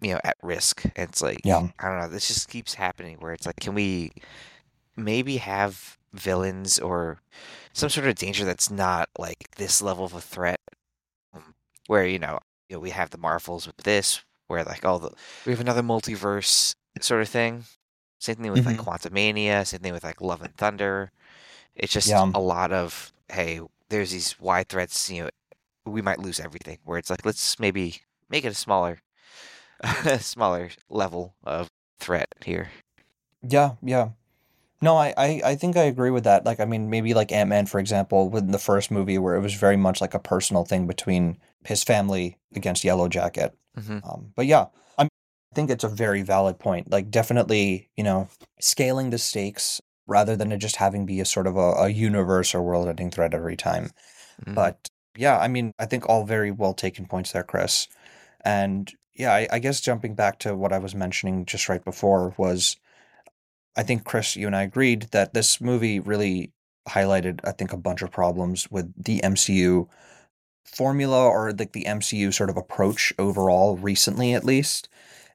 you 0.00 0.12
know, 0.14 0.20
at 0.24 0.36
risk. 0.42 0.84
And 0.96 1.10
it's 1.10 1.22
like 1.22 1.40
Yeah. 1.44 1.68
I 1.80 1.88
don't 1.88 1.98
know. 2.00 2.08
This 2.08 2.28
just 2.28 2.48
keeps 2.48 2.74
happening 2.74 3.18
where 3.20 3.32
it's 3.32 3.46
like, 3.46 3.56
can 3.60 3.74
we 3.74 4.12
maybe 4.96 5.38
have 5.38 5.98
villains 6.12 6.78
or 6.78 7.20
some 7.72 7.88
sort 7.90 8.06
of 8.06 8.14
danger 8.16 8.44
that's 8.44 8.70
not 8.70 9.08
like 9.18 9.50
this 9.56 9.82
level 9.82 10.04
of 10.04 10.14
a 10.14 10.20
threat? 10.20 10.60
Um, 11.34 11.54
Where 11.88 12.06
you 12.06 12.18
know, 12.18 12.40
you 12.68 12.76
know, 12.76 12.80
we 12.80 12.90
have 12.90 13.10
the 13.10 13.18
Marvels 13.18 13.66
with 13.66 13.78
this, 13.78 14.22
where 14.48 14.64
like 14.64 14.84
all 14.84 14.98
the 14.98 15.10
we 15.46 15.52
have 15.52 15.60
another 15.60 15.82
multiverse 15.82 16.74
sort 17.00 17.22
of 17.22 17.28
thing. 17.28 17.64
Same 18.18 18.36
thing 18.36 18.52
with 18.52 18.66
like 18.66 18.76
Mhm. 18.78 18.84
Quantumania. 18.84 19.66
Same 19.66 19.80
thing 19.80 19.92
with 19.92 20.04
like 20.04 20.20
Love 20.20 20.42
and 20.42 20.56
Thunder. 20.56 21.10
It's 21.74 21.92
just 21.92 22.08
Yeah. 22.08 22.30
a 22.34 22.40
lot 22.40 22.72
of 22.72 23.12
hey, 23.30 23.60
there's 23.88 24.10
these 24.10 24.38
wide 24.40 24.68
threats. 24.68 25.10
You 25.10 25.24
know, 25.24 25.30
we 25.84 26.02
might 26.02 26.18
lose 26.18 26.40
everything. 26.40 26.78
Where 26.84 26.98
it's 26.98 27.10
like 27.10 27.24
let's 27.24 27.58
maybe 27.58 28.02
make 28.28 28.44
it 28.44 28.52
a 28.52 28.54
smaller, 28.54 29.00
smaller 30.18 30.70
level 30.88 31.34
of 31.44 31.70
threat 31.98 32.34
here. 32.44 32.70
Yeah, 33.42 33.72
yeah. 33.82 34.10
No, 34.80 34.96
I, 34.96 35.12
I, 35.16 35.40
I 35.44 35.54
think 35.56 35.76
I 35.76 35.82
agree 35.84 36.10
with 36.10 36.22
that. 36.24 36.44
Like, 36.44 36.60
I 36.60 36.64
mean, 36.64 36.88
maybe 36.88 37.12
like 37.12 37.32
Ant 37.32 37.48
Man, 37.50 37.66
for 37.66 37.80
example, 37.80 38.28
with 38.30 38.52
the 38.52 38.58
first 38.60 38.90
movie, 38.92 39.18
where 39.18 39.34
it 39.34 39.40
was 39.40 39.54
very 39.54 39.76
much 39.76 40.00
like 40.00 40.14
a 40.14 40.20
personal 40.20 40.64
thing 40.64 40.86
between 40.86 41.36
his 41.64 41.82
family 41.82 42.38
against 42.54 42.84
Yellow 42.84 43.08
Jacket. 43.08 43.56
hmm 43.76 43.98
Um, 44.04 44.32
but 44.36 44.46
yeah, 44.46 44.66
I'm, 44.96 45.08
I 45.52 45.54
think 45.54 45.70
it's 45.70 45.84
a 45.84 45.88
very 45.88 46.22
valid 46.22 46.58
point. 46.58 46.90
Like, 46.90 47.10
definitely, 47.10 47.88
you 47.96 48.04
know, 48.04 48.28
scaling 48.60 49.10
the 49.10 49.18
stakes 49.18 49.80
rather 50.06 50.36
than 50.36 50.52
it 50.52 50.58
just 50.58 50.76
having 50.76 51.06
be 51.06 51.20
a 51.20 51.24
sort 51.24 51.46
of 51.46 51.56
a, 51.56 51.72
a 51.72 51.88
universe 51.88 52.54
or 52.54 52.62
world-ending 52.62 53.10
threat 53.10 53.34
every 53.34 53.56
time. 53.56 53.90
Mhm. 54.44 54.54
But 54.54 54.88
yeah, 55.16 55.38
I 55.38 55.48
mean, 55.48 55.72
I 55.78 55.86
think 55.86 56.08
all 56.08 56.24
very 56.24 56.50
well 56.50 56.74
taken 56.74 57.06
points 57.06 57.32
there, 57.32 57.42
Chris. 57.42 57.88
And 58.42 58.92
yeah, 59.14 59.32
I, 59.34 59.48
I 59.52 59.58
guess 59.58 59.80
jumping 59.80 60.14
back 60.14 60.38
to 60.40 60.54
what 60.54 60.72
I 60.72 60.78
was 60.78 60.94
mentioning 60.94 61.44
just 61.44 61.68
right 61.68 61.84
before 61.84 62.34
was 62.38 62.76
I 63.76 63.82
think 63.82 64.04
Chris, 64.04 64.36
you 64.36 64.46
and 64.46 64.56
I 64.56 64.62
agreed 64.62 65.08
that 65.12 65.34
this 65.34 65.60
movie 65.60 66.00
really 66.00 66.52
highlighted, 66.88 67.40
I 67.44 67.52
think, 67.52 67.72
a 67.72 67.76
bunch 67.76 68.02
of 68.02 68.10
problems 68.10 68.70
with 68.70 68.92
the 69.02 69.20
MCU 69.20 69.88
formula 70.64 71.26
or 71.26 71.52
like 71.52 71.72
the 71.72 71.84
MCU 71.84 72.32
sort 72.32 72.50
of 72.50 72.56
approach 72.56 73.12
overall 73.18 73.76
recently 73.76 74.34
at 74.34 74.44
least. 74.44 74.88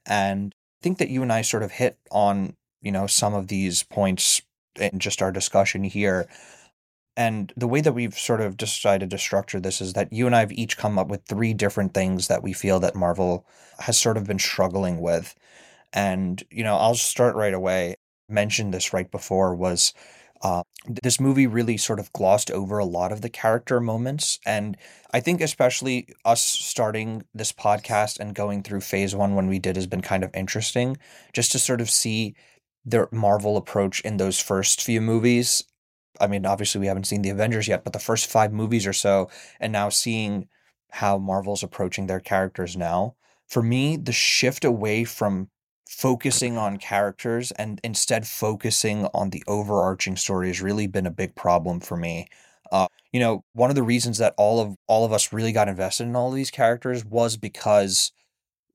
And 0.05 0.53
I 0.55 0.79
think 0.83 0.97
that 0.97 1.09
you 1.09 1.21
and 1.21 1.31
I 1.31 1.41
sort 1.41 1.63
of 1.63 1.71
hit 1.71 1.97
on, 2.11 2.55
you 2.81 2.91
know, 2.91 3.07
some 3.07 3.33
of 3.33 3.47
these 3.47 3.83
points 3.83 4.41
in 4.79 4.99
just 4.99 5.21
our 5.21 5.31
discussion 5.31 5.83
here. 5.83 6.27
And 7.15 7.53
the 7.55 7.67
way 7.67 7.81
that 7.81 7.93
we've 7.93 8.17
sort 8.17 8.41
of 8.41 8.57
decided 8.57 9.11
to 9.11 9.17
structure 9.17 9.59
this 9.59 9.81
is 9.81 9.93
that 9.93 10.11
you 10.11 10.25
and 10.25 10.35
I 10.35 10.39
have 10.39 10.51
each 10.51 10.77
come 10.77 10.97
up 10.97 11.09
with 11.09 11.25
three 11.25 11.53
different 11.53 11.93
things 11.93 12.27
that 12.27 12.41
we 12.41 12.53
feel 12.53 12.79
that 12.79 12.95
Marvel 12.95 13.45
has 13.79 13.99
sort 13.99 14.17
of 14.17 14.25
been 14.25 14.39
struggling 14.39 14.99
with. 14.99 15.35
And, 15.93 16.43
you 16.49 16.63
know, 16.63 16.75
I'll 16.75 16.95
start 16.95 17.35
right 17.35 17.53
away. 17.53 17.95
Mentioned 18.29 18.73
this 18.73 18.93
right 18.93 19.09
before 19.11 19.53
was 19.53 19.93
uh, 20.43 20.63
this 20.85 21.19
movie 21.19 21.47
really 21.47 21.77
sort 21.77 21.99
of 21.99 22.11
glossed 22.11 22.51
over 22.51 22.77
a 22.77 22.85
lot 22.85 23.13
of 23.13 23.21
the 23.21 23.29
character 23.29 23.79
moments. 23.79 24.39
And 24.45 24.77
I 25.13 25.21
think, 25.21 25.39
especially 25.39 26.09
us 26.25 26.41
starting 26.41 27.23
this 27.33 27.53
podcast 27.53 28.19
and 28.19 28.35
going 28.35 28.61
through 28.61 28.81
phase 28.81 29.15
one 29.15 29.35
when 29.35 29.47
we 29.47 29.57
did 29.57 29.77
has 29.77 29.87
been 29.87 30.01
kind 30.01 30.23
of 30.23 30.35
interesting 30.35 30.97
just 31.31 31.53
to 31.53 31.59
sort 31.59 31.79
of 31.79 31.89
see 31.89 32.35
the 32.85 33.07
Marvel 33.11 33.55
approach 33.55 34.01
in 34.01 34.17
those 34.17 34.39
first 34.39 34.81
few 34.81 34.99
movies. 34.99 35.63
I 36.19 36.27
mean, 36.27 36.45
obviously, 36.45 36.81
we 36.81 36.87
haven't 36.87 37.07
seen 37.07 37.21
the 37.21 37.29
Avengers 37.29 37.69
yet, 37.69 37.85
but 37.85 37.93
the 37.93 37.99
first 37.99 38.29
five 38.29 38.51
movies 38.51 38.85
or 38.85 38.93
so, 38.93 39.29
and 39.61 39.71
now 39.71 39.87
seeing 39.89 40.49
how 40.91 41.17
Marvel's 41.17 41.63
approaching 41.63 42.07
their 42.07 42.19
characters 42.19 42.75
now. 42.75 43.15
For 43.47 43.63
me, 43.63 43.95
the 43.95 44.11
shift 44.11 44.65
away 44.65 45.05
from 45.05 45.49
focusing 45.93 46.57
on 46.57 46.77
characters 46.77 47.51
and 47.51 47.79
instead 47.83 48.27
focusing 48.27 49.05
on 49.13 49.29
the 49.29 49.43
overarching 49.47 50.15
story 50.15 50.47
has 50.47 50.61
really 50.61 50.87
been 50.87 51.05
a 51.05 51.11
big 51.11 51.35
problem 51.35 51.79
for 51.79 51.95
me. 51.95 52.27
Uh, 52.71 52.87
you 53.11 53.19
know, 53.19 53.43
one 53.53 53.69
of 53.69 53.75
the 53.75 53.83
reasons 53.83 54.17
that 54.17 54.33
all 54.37 54.59
of 54.59 54.75
all 54.87 55.05
of 55.05 55.13
us 55.13 55.31
really 55.31 55.51
got 55.51 55.69
invested 55.69 56.03
in 56.03 56.15
all 56.15 56.29
of 56.29 56.35
these 56.35 56.49
characters 56.51 57.05
was 57.05 57.37
because 57.37 58.11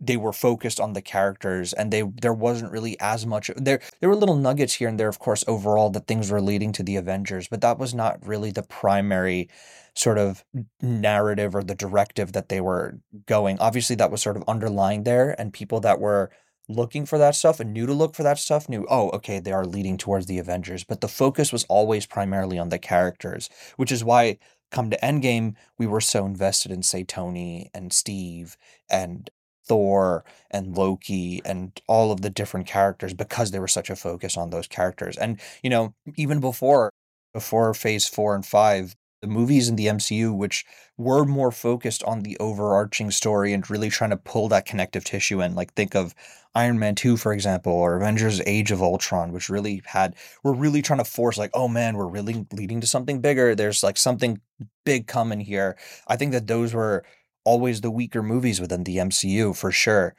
they 0.01 0.17
were 0.17 0.33
focused 0.33 0.79
on 0.79 0.93
the 0.93 1.03
characters 1.03 1.73
and 1.73 1.93
they 1.93 2.03
there 2.23 2.33
wasn't 2.33 2.71
really 2.71 2.97
as 3.01 3.27
much 3.27 3.51
there 3.57 3.81
there 3.99 4.09
were 4.09 4.15
little 4.15 4.37
nuggets 4.37 4.75
here 4.75 4.89
and 4.89 4.99
there 5.01 5.09
of 5.09 5.19
course 5.19 5.43
overall 5.49 5.91
that 5.91 6.07
things 6.07 6.31
were 6.31 6.41
leading 6.41 6.73
to 6.73 6.85
the 6.85 6.95
Avengers 6.95 7.49
but 7.49 7.61
that 7.63 7.79
was 7.79 7.95
not 7.95 8.25
really 8.25 8.53
the 8.53 8.63
primary 8.63 9.49
sort 9.95 10.19
of 10.19 10.45
narrative 10.81 11.57
or 11.57 11.65
the 11.65 11.75
directive 11.75 12.33
that 12.33 12.49
they 12.49 12.61
were 12.61 13.01
going 13.27 13.59
obviously 13.59 13.97
that 13.97 14.13
was 14.13 14.23
sort 14.23 14.37
of 14.37 14.45
underlying 14.47 15.03
there 15.03 15.35
and 15.41 15.53
people 15.53 15.81
that 15.81 15.99
were 15.99 16.31
looking 16.69 17.07
for 17.07 17.19
that 17.19 17.35
stuff 17.35 17.61
and 17.61 17.73
knew 17.73 17.87
to 17.87 17.95
look 17.95 18.15
for 18.15 18.23
that 18.23 18.39
stuff 18.39 18.69
knew 18.69 18.87
oh 18.91 19.11
okay 19.11 19.39
they 19.39 19.53
are 19.53 19.67
leading 19.67 19.97
towards 19.97 20.27
the 20.27 20.39
Avengers 20.39 20.85
but 20.85 21.01
the 21.01 21.09
focus 21.09 21.53
was 21.53 21.65
always 21.65 22.07
primarily 22.07 22.59
on 22.59 22.69
the 22.69 22.79
characters 22.79 23.49
which 23.77 23.93
is 23.93 24.05
why 24.05 24.39
come 24.71 24.91
to 24.91 24.99
Endgame 24.99 25.55
we 25.79 25.87
were 25.87 26.01
so 26.01 26.27
invested 26.27 26.71
in 26.71 26.83
say 26.83 27.05
Tony 27.05 27.71
and 27.75 27.93
Steve 27.93 28.57
and 28.91 29.31
Thor 29.69 30.25
and 30.51 30.77
Loki 30.77 31.43
and 31.45 31.79
all 31.87 32.11
of 32.11 32.23
the 32.23 32.31
different 32.31 32.67
characters 32.67 33.15
because 33.15 33.51
there 33.51 33.61
was 33.61 33.73
such 33.73 33.91
a 33.91 33.97
focus 33.97 34.37
on 34.37 34.51
those 34.51 34.67
characters. 34.67 35.17
And 35.17 35.39
you 35.63 35.71
know, 35.71 35.95
even 36.17 36.41
before 36.41 36.91
before 37.35 37.75
phase 37.75 38.09
4 38.09 38.35
and 38.35 38.47
5, 38.47 38.97
the 39.23 39.29
movies 39.29 39.69
in 39.69 39.77
the 39.77 39.87
MCU 39.87 40.35
which 40.37 40.65
were 40.97 41.25
more 41.25 41.51
focused 41.51 42.03
on 42.05 42.23
the 42.23 42.37
overarching 42.39 43.11
story 43.11 43.53
and 43.53 43.69
really 43.71 43.91
trying 43.91 44.11
to 44.11 44.17
pull 44.17 44.49
that 44.49 44.67
connective 44.67 45.05
tissue 45.05 45.41
in, 45.41 45.55
like 45.55 45.73
think 45.75 45.95
of 45.95 46.15
Iron 46.55 46.79
Man 46.79 46.95
2 46.95 47.17
for 47.17 47.33
example 47.33 47.73
or 47.73 47.97
Avengers 47.97 48.41
Age 48.47 48.71
of 48.71 48.83
Ultron 48.83 49.33
which 49.33 49.49
really 49.49 49.83
had 49.87 50.15
we're 50.43 50.55
really 50.55 50.83
trying 50.83 50.99
to 50.99 51.05
force 51.05 51.39
like 51.39 51.51
oh 51.55 51.69
man, 51.69 51.97
we're 51.97 52.07
really 52.07 52.47
leading 52.53 52.81
to 52.81 52.87
something 52.87 53.21
bigger. 53.21 53.55
There's 53.55 53.83
like 53.83 53.97
something 53.97 54.41
big 54.85 55.07
coming 55.07 55.41
here. 55.41 55.77
I 56.07 56.17
think 56.17 56.33
that 56.33 56.47
those 56.47 56.75
were 56.75 57.05
always 57.45 57.81
the 57.81 57.91
weaker 57.91 58.23
movies 58.23 58.61
within 58.61 58.85
the 58.85 58.97
MCU 58.99 59.57
for 59.57 59.73
sure. 59.73 60.15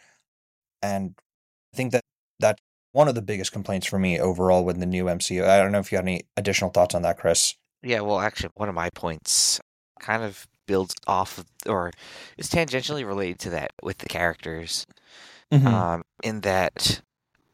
And 0.82 1.16
I 1.74 1.78
think 1.78 1.92
that 1.92 2.04
that's 2.40 2.62
one 2.92 3.08
of 3.08 3.16
the 3.16 3.22
biggest 3.22 3.52
complaints 3.52 3.88
for 3.88 4.00
me 4.00 4.20
overall 4.20 4.66
with 4.66 4.80
the 4.80 4.86
new 4.86 5.06
MCU. 5.06 5.48
I 5.48 5.58
don't 5.60 5.72
know 5.72 5.80
if 5.80 5.92
you 5.92 5.98
have 5.98 6.06
any 6.06 6.24
additional 6.38 6.72
thoughts 6.72 6.96
on 6.96 7.04
that, 7.04 7.18
Chris. 7.18 7.56
Yeah, 7.84 8.02
well, 8.02 8.20
actually, 8.20 8.50
one 8.56 8.70
of 8.70 8.76
my 8.76 8.90
points 8.90 9.60
kind 10.00 10.24
of 10.24 10.48
builds 10.68 10.94
off 11.08 11.38
of, 11.38 11.46
or 11.66 11.92
is 12.38 12.50
tangentially 12.50 13.06
related 13.06 13.40
to 13.40 13.50
that 13.52 13.72
with 13.82 14.00
the 14.00 14.06
characters. 14.10 14.86
Mhm. 15.52 15.68
Um, 15.68 16.04
in 16.24 16.42
that, 16.42 17.02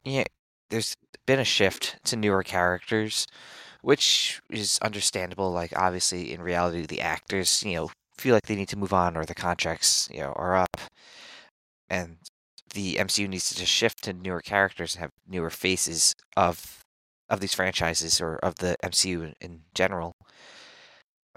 yeah, 0.06 0.26
there's 0.70 0.96
been 1.26 1.40
a 1.40 1.46
shift 1.46 1.98
to 2.06 2.16
newer 2.18 2.44
characters, 2.44 3.28
which 3.82 4.42
is 4.50 4.80
understandable. 4.82 5.52
Like, 5.52 5.74
obviously, 5.78 6.34
in 6.34 6.42
reality, 6.42 6.86
the 6.86 7.02
actors, 7.02 7.64
you 7.64 7.76
know, 7.76 7.92
feel 8.18 8.36
like 8.36 8.48
they 8.48 8.56
need 8.56 8.70
to 8.70 8.78
move 8.78 8.94
on 8.94 9.18
or 9.18 9.26
the 9.26 9.36
contracts, 9.36 10.10
you 10.12 10.20
know, 10.22 10.34
are 10.34 10.56
up. 10.56 10.78
And 11.90 12.18
the 12.74 12.98
MCU 13.00 13.28
needs 13.28 13.50
to 13.50 13.56
just 13.56 13.72
shift 13.72 14.04
to 14.04 14.14
newer 14.14 14.42
characters 14.42 14.96
and 14.96 15.02
have 15.02 15.12
newer 15.28 15.50
faces 15.50 16.14
of 16.36 16.85
of 17.30 17.40
these 17.40 17.54
franchises 17.54 18.22
or 18.22 18.36
of 18.38 18.56
the 18.56 18.78
MCU 18.84 19.34
in, 19.42 19.62
general. 19.74 20.14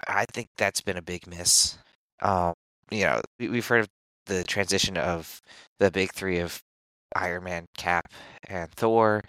I 0.07 0.26
think 0.33 0.49
that's 0.57 0.80
been 0.80 0.97
a 0.97 1.02
big 1.02 1.26
miss. 1.26 1.78
Um, 2.21 2.54
you 2.90 3.04
know, 3.04 3.21
we, 3.38 3.49
we've 3.49 3.66
heard 3.66 3.80
of 3.80 3.88
the 4.26 4.45
transition 4.45 4.97
of 4.97 5.40
the 5.78 5.90
big 5.90 6.12
three 6.12 6.38
of 6.38 6.62
Iron 7.16 7.45
Man, 7.45 7.66
Cap, 7.76 8.12
and 8.49 8.71
Thor 8.71 9.23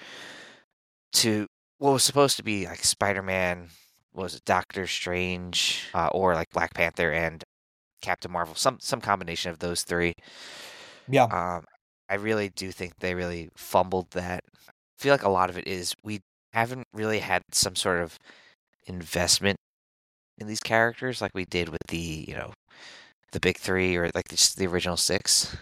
to 1.14 1.48
what 1.80 1.94
was 1.94 2.04
supposed 2.04 2.38
to 2.38 2.44
be 2.44 2.66
like 2.66 2.84
Spider 2.84 3.24
Man, 3.24 3.70
was 4.14 4.36
it 4.36 4.46
Doctor 4.46 4.86
Strange, 4.86 5.88
uh, 5.94 6.10
or 6.12 6.36
like 6.36 6.50
Black 6.52 6.74
Panther 6.74 7.12
and 7.12 7.44
Captain 8.02 8.32
Marvel, 8.32 8.56
some 8.56 8.78
some 8.80 9.02
combination 9.02 9.52
of 9.52 9.60
those 9.60 9.84
three. 9.84 10.14
Yeah. 11.08 11.24
Um, 11.24 11.66
I 12.10 12.16
really 12.16 12.50
do 12.50 12.72
think 12.72 12.94
they 13.00 13.14
really 13.16 13.50
fumbled 13.56 14.12
that. 14.12 14.44
I 14.68 14.72
feel 14.98 15.14
like 15.14 15.24
a 15.24 15.30
lot 15.30 15.50
of 15.50 15.58
it 15.58 15.68
is 15.68 15.94
we 16.04 16.22
haven't 16.54 16.88
really 16.94 17.20
had 17.20 17.44
some 17.52 17.76
sort 17.76 18.02
of 18.02 18.18
investment 18.88 19.58
in 20.38 20.48
these 20.48 20.60
characters 20.60 21.22
like 21.22 21.32
we 21.34 21.46
did 21.46 21.70
with 21.70 21.82
the 21.90 22.26
you 22.28 22.34
know 22.36 22.54
the 23.32 23.40
big 23.40 23.58
three 23.58 23.96
or 23.96 24.10
like 24.16 24.30
just 24.30 24.58
the 24.58 24.68
original 24.68 24.98
six. 24.98 25.56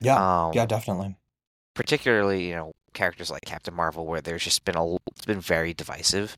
Yeah. 0.00 0.16
Um, 0.16 0.52
yeah, 0.54 0.66
definitely. 0.66 1.16
particularly 1.74 2.48
you 2.48 2.54
know 2.54 2.72
characters 2.94 3.30
like 3.30 3.44
Captain 3.44 3.74
Marvel, 3.74 4.06
where 4.06 4.20
there's 4.20 4.44
just 4.44 4.64
been 4.64 4.76
a 4.76 4.94
it's 5.12 5.26
been 5.26 5.40
very 5.40 5.74
divisive. 5.74 6.36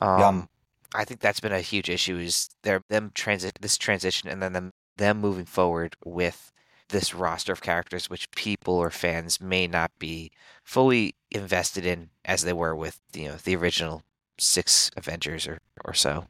Yeah. 0.00 0.28
Um, 0.28 0.48
I 0.94 1.04
think 1.04 1.20
that's 1.20 1.40
been 1.40 1.52
a 1.52 1.60
huge 1.60 1.88
issue. 1.88 2.18
Is 2.18 2.50
there 2.62 2.82
them 2.88 3.10
transit 3.14 3.58
this 3.60 3.78
transition 3.78 4.28
and 4.28 4.42
then 4.42 4.52
them 4.52 4.70
them 4.96 5.20
moving 5.20 5.46
forward 5.46 5.96
with 6.04 6.51
this 6.92 7.14
roster 7.14 7.52
of 7.52 7.60
characters, 7.60 8.08
which 8.08 8.30
people 8.30 8.74
or 8.74 8.90
fans 8.90 9.40
may 9.40 9.66
not 9.66 9.90
be 9.98 10.30
fully 10.62 11.16
invested 11.30 11.84
in 11.84 12.10
as 12.24 12.44
they 12.44 12.52
were 12.52 12.76
with 12.76 13.00
you 13.12 13.28
know 13.28 13.36
the 13.42 13.56
original 13.56 14.02
six 14.38 14.90
Avengers 14.96 15.46
or 15.48 15.58
or 15.84 15.94
so. 15.94 16.26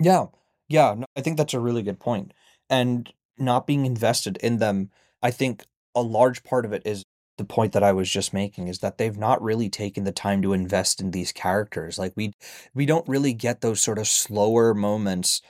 Yeah. 0.00 0.26
Yeah. 0.68 0.94
No, 0.96 1.06
I 1.16 1.20
think 1.20 1.36
that's 1.36 1.54
a 1.54 1.60
really 1.60 1.82
good 1.82 2.00
point. 2.00 2.32
And 2.68 3.12
not 3.38 3.66
being 3.66 3.86
invested 3.86 4.38
in 4.38 4.58
them, 4.58 4.90
I 5.22 5.30
think 5.30 5.64
a 5.94 6.02
large 6.02 6.42
part 6.42 6.64
of 6.64 6.72
it 6.72 6.82
is 6.84 7.04
the 7.38 7.44
point 7.44 7.72
that 7.72 7.82
I 7.82 7.92
was 7.92 8.10
just 8.10 8.32
making 8.32 8.68
is 8.68 8.80
that 8.80 8.98
they've 8.98 9.16
not 9.16 9.42
really 9.42 9.68
taken 9.68 10.04
the 10.04 10.12
time 10.12 10.42
to 10.42 10.52
invest 10.52 11.00
in 11.00 11.10
these 11.10 11.32
characters. 11.32 11.98
Like 11.98 12.12
we 12.16 12.32
we 12.74 12.86
don't 12.86 13.08
really 13.08 13.32
get 13.32 13.60
those 13.60 13.82
sort 13.82 13.98
of 13.98 14.06
slower 14.06 14.74
moments 14.74 15.42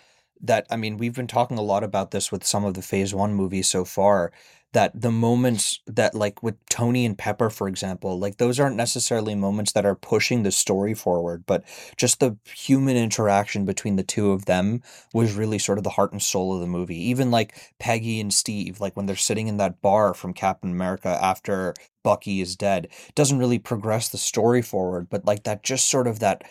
that 0.42 0.66
I 0.70 0.76
mean, 0.76 0.96
we've 0.98 1.14
been 1.14 1.26
talking 1.26 1.58
a 1.58 1.62
lot 1.62 1.84
about 1.84 2.10
this 2.10 2.32
with 2.32 2.44
some 2.44 2.64
of 2.64 2.74
the 2.74 2.82
phase 2.82 3.14
1 3.14 3.34
movies 3.34 3.68
so 3.68 3.84
far 3.84 4.32
that 4.72 4.98
the 4.98 5.10
moments 5.10 5.80
that 5.86 6.14
like 6.14 6.42
with 6.42 6.54
Tony 6.70 7.04
and 7.04 7.16
Pepper 7.18 7.50
for 7.50 7.68
example, 7.68 8.18
like 8.18 8.38
those 8.38 8.58
aren't 8.58 8.76
necessarily 8.76 9.34
moments 9.34 9.72
that 9.72 9.84
are 9.84 9.94
pushing 9.94 10.42
the 10.42 10.50
story 10.50 10.94
forward, 10.94 11.44
but 11.46 11.62
just 11.96 12.20
the 12.20 12.36
human 12.54 12.96
interaction 12.96 13.64
between 13.66 13.96
the 13.96 14.02
two 14.02 14.32
of 14.32 14.46
them 14.46 14.80
was 15.12 15.34
really 15.34 15.58
sort 15.58 15.76
of 15.78 15.84
the 15.84 15.90
heart 15.90 16.12
and 16.12 16.22
soul 16.22 16.54
of 16.54 16.60
the 16.60 16.66
movie. 16.66 16.96
Even 17.10 17.30
like 17.30 17.74
Peggy 17.78 18.18
and 18.20 18.32
Steve, 18.32 18.80
like 18.80 18.96
when 18.96 19.04
they're 19.06 19.14
sitting 19.16 19.46
in 19.48 19.58
that 19.58 19.82
bar 19.82 20.14
from 20.14 20.32
Captain 20.32 20.70
America 20.70 21.18
after 21.22 21.74
Bucky 22.02 22.40
is 22.40 22.56
dead, 22.56 22.88
doesn't 23.14 23.38
really 23.38 23.58
progress 23.58 24.08
the 24.08 24.18
story 24.18 24.62
forward, 24.62 25.08
but 25.10 25.24
like 25.26 25.44
that 25.44 25.62
just 25.62 25.88
sort 25.90 26.06
of 26.06 26.18
that 26.20 26.42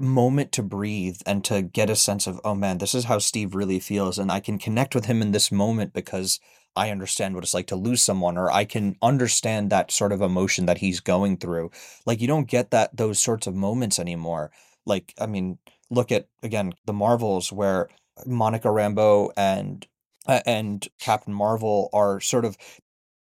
moment 0.00 0.52
to 0.52 0.62
breathe 0.62 1.20
and 1.26 1.44
to 1.44 1.62
get 1.62 1.90
a 1.90 1.96
sense 1.96 2.26
of, 2.26 2.40
oh 2.44 2.54
man, 2.54 2.78
this 2.78 2.94
is 2.94 3.04
how 3.04 3.18
Steve 3.18 3.54
really 3.54 3.80
feels. 3.80 4.18
And 4.18 4.32
I 4.32 4.40
can 4.40 4.58
connect 4.58 4.94
with 4.94 5.04
him 5.06 5.22
in 5.22 5.32
this 5.32 5.52
moment 5.52 5.92
because 5.92 6.40
I 6.76 6.90
understand 6.90 7.34
what 7.34 7.44
it's 7.44 7.54
like 7.54 7.66
to 7.68 7.76
lose 7.76 8.02
someone, 8.02 8.38
or 8.38 8.50
I 8.50 8.64
can 8.64 8.96
understand 9.02 9.70
that 9.70 9.90
sort 9.90 10.12
of 10.12 10.22
emotion 10.22 10.66
that 10.66 10.78
he's 10.78 11.00
going 11.00 11.36
through. 11.36 11.70
Like 12.06 12.20
you 12.20 12.26
don't 12.28 12.48
get 12.48 12.70
that 12.70 12.96
those 12.96 13.18
sorts 13.18 13.46
of 13.46 13.54
moments 13.54 13.98
anymore. 13.98 14.50
Like, 14.86 15.12
I 15.20 15.26
mean, 15.26 15.58
look 15.90 16.12
at 16.12 16.28
again 16.42 16.72
the 16.86 16.92
Marvels 16.92 17.52
where 17.52 17.88
Monica 18.24 18.68
Rambeau 18.68 19.30
and 19.36 19.86
uh, 20.26 20.40
and 20.46 20.86
Captain 21.00 21.34
Marvel 21.34 21.90
are 21.92 22.20
sort 22.20 22.44
of 22.44 22.56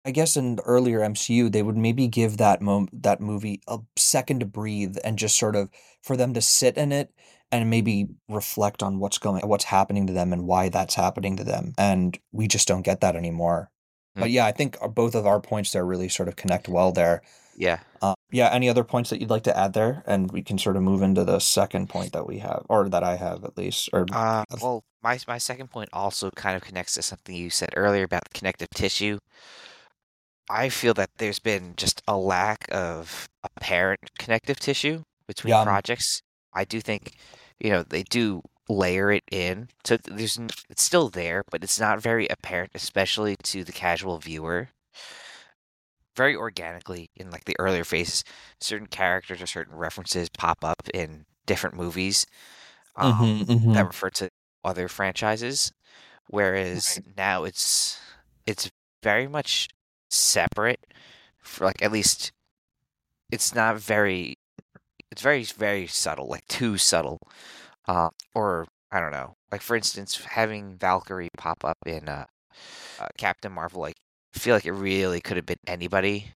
I 0.06 0.12
guess 0.12 0.36
in 0.36 0.58
the 0.58 0.64
earlier 0.64 1.02
MCU 1.02 1.50
they 1.50 1.64
would 1.64 1.78
maybe 1.78 2.08
give 2.08 2.38
that 2.38 2.62
mom- 2.62 2.90
that 2.94 3.22
movie 3.22 3.62
a 3.68 3.80
second 3.98 4.40
to 4.42 4.46
breathe 4.46 4.98
and 5.04 5.18
just 5.18 5.38
sort 5.38 5.56
of 5.56 5.70
for 6.02 6.18
them 6.18 6.34
to 6.34 6.42
sit 6.42 6.78
in 6.78 6.92
it 6.92 7.14
and 7.52 7.70
maybe 7.70 8.08
reflect 8.28 8.84
on 8.84 9.00
what's 9.00 9.18
going 9.18 9.48
what's 9.48 9.66
happening 9.66 10.08
to 10.08 10.14
them 10.14 10.34
and 10.34 10.46
why 10.46 10.70
that's 10.70 10.96
happening 10.96 11.38
to 11.38 11.44
them 11.44 11.74
and 11.78 12.20
we 12.32 12.48
just 12.48 12.68
don't 12.68 12.82
get 12.82 13.00
that 13.02 13.16
anymore. 13.16 13.70
But 14.16 14.30
Hmm. 14.30 14.36
yeah, 14.36 14.46
I 14.46 14.52
think 14.52 14.78
uh, 14.82 14.88
both 14.90 15.16
of 15.16 15.26
our 15.26 15.40
points 15.40 15.72
there 15.72 15.86
really 15.86 16.10
sort 16.10 16.28
of 16.28 16.36
connect 16.36 16.68
well 16.68 16.92
there. 16.92 17.22
Yeah. 17.56 17.80
Uh, 18.02 18.16
yeah, 18.32 18.50
any 18.52 18.68
other 18.68 18.84
points 18.84 19.10
that 19.10 19.22
you'd 19.22 19.30
like 19.30 19.44
to 19.44 19.58
add 19.58 19.74
there? 19.74 20.04
And 20.06 20.32
we 20.32 20.42
can 20.42 20.58
sort 20.58 20.76
of 20.76 20.84
move 20.84 21.02
into 21.02 21.24
the 21.24 21.40
second 21.40 21.88
point 21.88 22.12
that 22.14 22.28
we 22.28 22.40
have, 22.40 22.66
or 22.68 22.90
that 22.90 23.04
I 23.04 23.16
have 23.16 23.44
at 23.46 23.58
least. 23.58 23.90
Or 23.94 24.06
Uh, 24.12 24.44
well, 24.62 24.84
my 25.02 25.20
my 25.28 25.38
second 25.38 25.70
point 25.70 25.90
also 25.94 26.30
kind 26.32 26.56
of 26.56 26.64
connects 26.64 26.96
to 26.96 27.02
something 27.02 27.36
you 27.36 27.50
said 27.50 27.70
earlier 27.78 28.04
about 28.04 28.24
the 28.26 28.38
connective 28.38 28.70
tissue. 28.72 29.20
I 30.50 30.70
feel 30.70 30.94
that 30.96 31.12
there's 31.18 31.40
been 31.40 31.76
just 31.78 32.02
a 32.08 32.18
lack 32.18 32.66
of 32.72 33.30
apparent 33.44 34.02
connective 34.18 34.60
tissue 34.60 35.04
between 35.28 35.58
Yeah. 35.58 35.60
projects. 35.60 36.22
I 36.54 36.66
do 36.66 36.82
think, 36.82 37.16
you 37.60 37.70
know, 37.70 37.84
they 37.84 38.04
do 38.04 38.42
layer 38.70 39.12
it 39.12 39.24
in, 39.32 39.70
so 39.84 39.98
there's 39.98 40.38
it's 40.70 40.84
still 40.84 41.10
there, 41.10 41.44
but 41.52 41.64
it's 41.64 41.80
not 41.80 42.00
very 42.02 42.28
apparent, 42.28 42.72
especially 42.76 43.36
to 43.44 43.64
the 43.64 43.72
casual 43.74 44.20
viewer. 44.20 44.70
Very 46.16 46.36
organically 46.36 47.10
in 47.16 47.32
like 47.32 47.46
the 47.46 47.56
earlier 47.60 47.84
phases, 47.84 48.24
certain 48.60 48.86
characters 48.88 49.42
or 49.42 49.48
certain 49.48 49.76
references 49.76 50.30
pop 50.30 50.64
up 50.64 50.84
in 50.94 51.26
different 51.48 51.76
movies. 51.76 52.26
Um, 52.96 53.26
Mhm, 53.26 53.46
mhm. 53.48 53.74
that 53.74 53.88
refer 53.88 54.10
to 54.12 54.30
other 54.66 54.88
franchises 54.90 55.72
whereas 56.28 57.00
Right. 57.00 57.04
now 57.18 57.44
it's 57.46 58.00
it's 58.48 58.72
very 59.04 59.28
much 59.28 59.68
separate 60.14 60.80
for 61.40 61.66
like 61.66 61.82
at 61.82 61.92
least 61.92 62.32
it's 63.32 63.54
not 63.56 63.78
very 63.78 64.36
it's 65.12 65.22
very 65.22 65.44
very 65.44 65.88
subtle 65.88 66.28
like 66.28 66.48
too 66.48 66.78
subtle 66.78 67.20
uh 67.88 68.10
or 68.36 68.68
i 68.92 69.00
don't 69.00 69.12
know 69.12 69.36
like 69.52 69.62
for 69.62 69.76
instance 69.76 70.24
having 70.26 70.78
valkyrie 70.78 71.30
pop 71.38 71.64
up 71.66 71.78
in 71.86 72.08
uh, 72.10 72.26
uh 73.00 73.08
captain 73.18 73.52
marvel 73.52 73.82
like 73.82 73.96
I 74.36 74.40
feel 74.40 74.56
like 74.56 74.66
it 74.66 74.74
really 74.74 75.22
could 75.22 75.38
have 75.38 75.46
been 75.46 75.58
anybody 75.68 76.34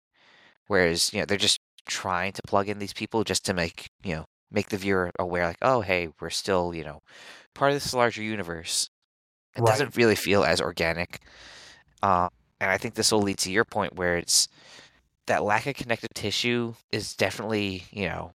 whereas 0.66 1.12
you 1.12 1.20
know 1.20 1.26
they're 1.26 1.36
just 1.38 1.60
trying 1.86 2.32
to 2.32 2.42
plug 2.46 2.68
in 2.68 2.78
these 2.78 2.92
people 2.94 3.24
just 3.24 3.44
to 3.46 3.54
make 3.54 3.88
you 4.04 4.14
know 4.14 4.24
make 4.50 4.68
the 4.70 4.76
viewer 4.78 5.10
aware 5.18 5.46
like 5.46 5.58
oh 5.62 5.80
hey 5.82 6.08
we're 6.20 6.30
still 6.30 6.74
you 6.74 6.84
know 6.84 7.00
part 7.54 7.72
of 7.72 7.76
this 7.76 7.94
larger 7.94 8.22
universe 8.22 8.88
it 9.56 9.64
Right. 9.64 9.66
doesn't 9.66 9.96
really 9.96 10.16
feel 10.16 10.44
as 10.44 10.60
organic 10.60 11.20
uh, 12.02 12.28
and 12.60 12.70
i 12.70 12.76
think 12.78 12.94
this 12.94 13.12
will 13.12 13.22
lead 13.22 13.38
to 13.38 13.52
your 13.52 13.64
point 13.64 13.96
where 13.96 14.16
it's 14.16 14.48
that 15.26 15.42
lack 15.44 15.66
of 15.66 15.74
connective 15.74 16.10
tissue 16.14 16.74
is 16.92 17.14
definitely 17.14 17.84
you 17.90 18.06
know 18.08 18.32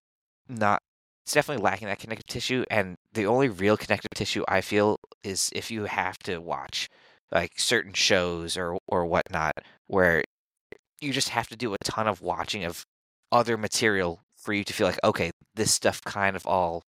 not 0.50 0.82
it's 1.26 1.34
definitely 1.34 1.64
lacking 1.64 1.88
that 1.88 2.00
connective 2.00 2.28
tissue 2.28 2.64
and 2.70 2.96
the 3.14 3.26
only 3.26 3.50
real 3.50 3.78
connective 3.78 4.12
tissue 4.16 4.44
i 4.48 4.62
feel 4.62 4.98
is 5.24 5.50
if 5.56 5.72
you 5.72 5.86
have 5.86 6.18
to 6.20 6.40
watch 6.40 6.90
like 7.32 7.52
certain 7.58 7.94
shows 7.94 8.58
or 8.58 8.78
or 8.88 9.06
whatnot 9.06 9.54
where 9.88 10.24
you 11.02 11.12
just 11.14 11.30
have 11.30 11.48
to 11.48 11.56
do 11.56 11.74
a 11.74 11.78
ton 11.84 12.08
of 12.08 12.22
watching 12.22 12.64
of 12.66 12.86
other 13.32 13.58
material 13.58 14.22
for 14.38 14.54
you 14.54 14.64
to 14.64 14.74
feel 14.74 14.88
like 14.88 15.00
okay 15.04 15.32
this 15.56 15.74
stuff 15.74 16.02
kind 16.04 16.36
of 16.36 16.46
all 16.46 16.84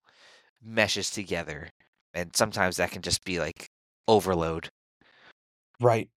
meshes 0.63 1.09
together 1.09 1.69
and 2.13 2.35
sometimes 2.35 2.77
that 2.77 2.91
can 2.91 3.01
just 3.01 3.23
be 3.25 3.39
like 3.39 3.67
overload 4.07 4.69
Right. 5.79 6.09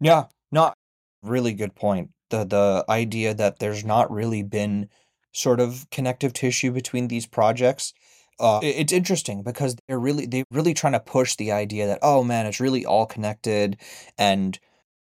Yeah. 0.00 0.26
Not 0.50 0.74
really 1.22 1.52
good 1.52 1.74
point. 1.74 2.10
The 2.30 2.44
the 2.44 2.84
idea 2.88 3.34
that 3.34 3.58
there's 3.58 3.84
not 3.84 4.10
really 4.10 4.42
been 4.42 4.88
sort 5.32 5.60
of 5.60 5.88
connective 5.90 6.32
tissue 6.32 6.70
between 6.72 7.08
these 7.08 7.26
projects. 7.26 7.92
uh, 8.40 8.60
it- 8.62 8.76
it's 8.76 8.92
interesting 8.92 9.42
because 9.42 9.74
they're 9.88 9.98
really 9.98 10.24
they're 10.26 10.44
really 10.52 10.72
trying 10.74 10.92
to 10.92 11.00
push 11.00 11.34
the 11.36 11.50
idea 11.50 11.86
that 11.88 11.98
oh 12.02 12.22
man, 12.22 12.46
it's 12.46 12.60
really 12.60 12.86
all 12.86 13.04
connected, 13.06 13.76
and 14.16 14.58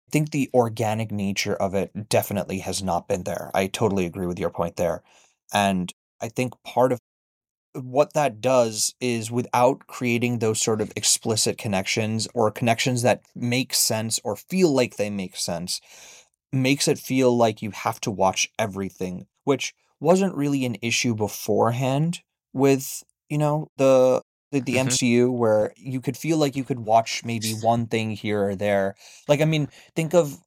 I 0.10 0.12
think 0.12 0.32
the 0.32 0.50
organic 0.54 1.12
nature 1.12 1.56
of 1.56 1.76
it 1.76 2.10
definitely 2.10 2.60
has 2.60 2.84
not 2.84 3.08
been 3.08 3.24
there. 3.24 3.52
I 3.56 3.68
totally 3.68 4.06
agree 4.06 4.28
with 4.28 4.40
your 4.40 4.50
point 4.52 4.78
there, 4.78 5.04
and 5.54 5.94
I 6.22 6.30
think 6.30 6.54
part 6.64 6.92
of 6.94 7.00
what 7.74 8.14
that 8.14 8.42
does 8.42 8.96
is 9.00 9.32
without 9.32 9.86
creating 9.88 10.40
those 10.40 10.62
sort 10.62 10.82
of 10.82 10.92
explicit 10.96 11.58
connections 11.58 12.28
or 12.34 12.52
connections 12.52 13.02
that 13.04 13.22
make 13.36 13.74
sense 13.74 14.20
or 14.24 14.36
feel 14.36 14.74
like 14.74 14.96
they 14.98 15.10
make 15.10 15.36
sense 15.36 15.82
makes 16.52 16.88
it 16.88 16.98
feel 16.98 17.36
like 17.36 17.62
you 17.62 17.72
have 17.72 18.00
to 18.02 18.12
watch 18.12 18.52
everything 18.58 19.28
which 19.44 19.74
wasn't 20.00 20.36
really 20.36 20.66
an 20.66 20.78
issue 20.82 21.14
beforehand 21.14 22.22
with 22.54 23.04
you 23.30 23.38
know 23.38 23.68
the 23.78 24.22
the, 24.52 24.60
the 24.62 24.80
hmm 24.80 24.80
MCU 24.80 25.32
where 25.32 25.74
you 25.78 26.02
could 26.02 26.18
feel 26.18 26.38
like 26.38 26.56
you 26.56 26.64
could 26.64 26.80
watch 26.80 27.24
maybe 27.24 27.54
one 27.54 27.86
thing 27.86 28.12
here 28.12 28.44
or 28.50 28.56
there. 28.56 28.96
Like 29.28 29.42
I 29.42 29.46
mean 29.46 29.70
think 29.96 30.16
of 30.16 30.40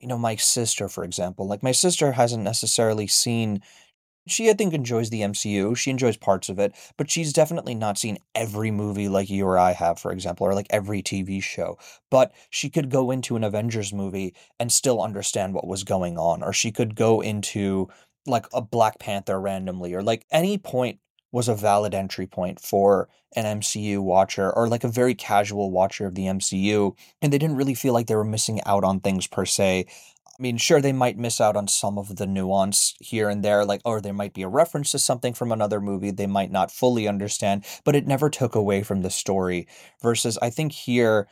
you 0.00 0.06
know 0.08 0.18
my 0.18 0.36
sister 0.36 0.88
for 0.88 1.04
example. 1.04 1.46
Like 1.48 1.62
my 1.62 1.72
sister 1.72 2.12
hasn't 2.12 2.44
necessarily 2.44 3.06
seen 3.08 3.62
she, 4.30 4.50
I 4.50 4.54
think, 4.54 4.74
enjoys 4.74 5.10
the 5.10 5.22
MCU. 5.22 5.76
She 5.76 5.90
enjoys 5.90 6.16
parts 6.16 6.48
of 6.48 6.58
it, 6.58 6.74
but 6.96 7.10
she's 7.10 7.32
definitely 7.32 7.74
not 7.74 7.98
seen 7.98 8.18
every 8.34 8.70
movie 8.70 9.08
like 9.08 9.30
you 9.30 9.46
or 9.46 9.58
I 9.58 9.72
have, 9.72 9.98
for 9.98 10.12
example, 10.12 10.46
or 10.46 10.54
like 10.54 10.66
every 10.70 11.02
TV 11.02 11.42
show. 11.42 11.78
But 12.10 12.32
she 12.50 12.70
could 12.70 12.90
go 12.90 13.10
into 13.10 13.36
an 13.36 13.44
Avengers 13.44 13.92
movie 13.92 14.34
and 14.58 14.72
still 14.72 15.02
understand 15.02 15.54
what 15.54 15.66
was 15.66 15.84
going 15.84 16.18
on, 16.18 16.42
or 16.42 16.52
she 16.52 16.72
could 16.72 16.94
go 16.94 17.20
into 17.20 17.88
like 18.26 18.46
a 18.52 18.60
Black 18.60 18.98
Panther 18.98 19.40
randomly, 19.40 19.94
or 19.94 20.02
like 20.02 20.26
any 20.30 20.58
point 20.58 20.98
was 21.30 21.48
a 21.48 21.54
valid 21.54 21.94
entry 21.94 22.26
point 22.26 22.60
for 22.60 23.08
an 23.36 23.60
MCU 23.60 24.02
watcher 24.02 24.50
or 24.50 24.68
like 24.68 24.84
a 24.84 24.88
very 24.88 25.14
casual 25.14 25.70
watcher 25.70 26.06
of 26.06 26.14
the 26.14 26.24
MCU. 26.24 26.96
And 27.20 27.32
they 27.32 27.38
didn't 27.38 27.56
really 27.56 27.74
feel 27.74 27.92
like 27.92 28.06
they 28.06 28.16
were 28.16 28.24
missing 28.24 28.60
out 28.64 28.84
on 28.84 29.00
things 29.00 29.26
per 29.26 29.44
se 29.44 29.86
I 30.38 30.42
mean, 30.42 30.56
sure, 30.56 30.80
they 30.80 30.92
might 30.92 31.18
miss 31.18 31.40
out 31.40 31.56
on 31.56 31.66
some 31.66 31.98
of 31.98 32.16
the 32.16 32.26
nuance 32.26 32.94
here 33.00 33.28
and 33.28 33.44
there, 33.44 33.64
like, 33.64 33.80
or 33.84 34.00
there 34.00 34.12
might 34.12 34.34
be 34.34 34.42
a 34.42 34.48
reference 34.48 34.92
to 34.92 34.98
something 34.98 35.34
from 35.34 35.50
another 35.50 35.80
movie 35.80 36.12
they 36.12 36.28
might 36.28 36.52
not 36.52 36.70
fully 36.70 37.08
understand, 37.08 37.64
but 37.84 37.96
it 37.96 38.06
never 38.06 38.30
took 38.30 38.54
away 38.54 38.84
from 38.84 39.02
the 39.02 39.10
story. 39.10 39.66
Versus, 40.00 40.38
I 40.40 40.50
think 40.50 40.70
here, 40.72 41.26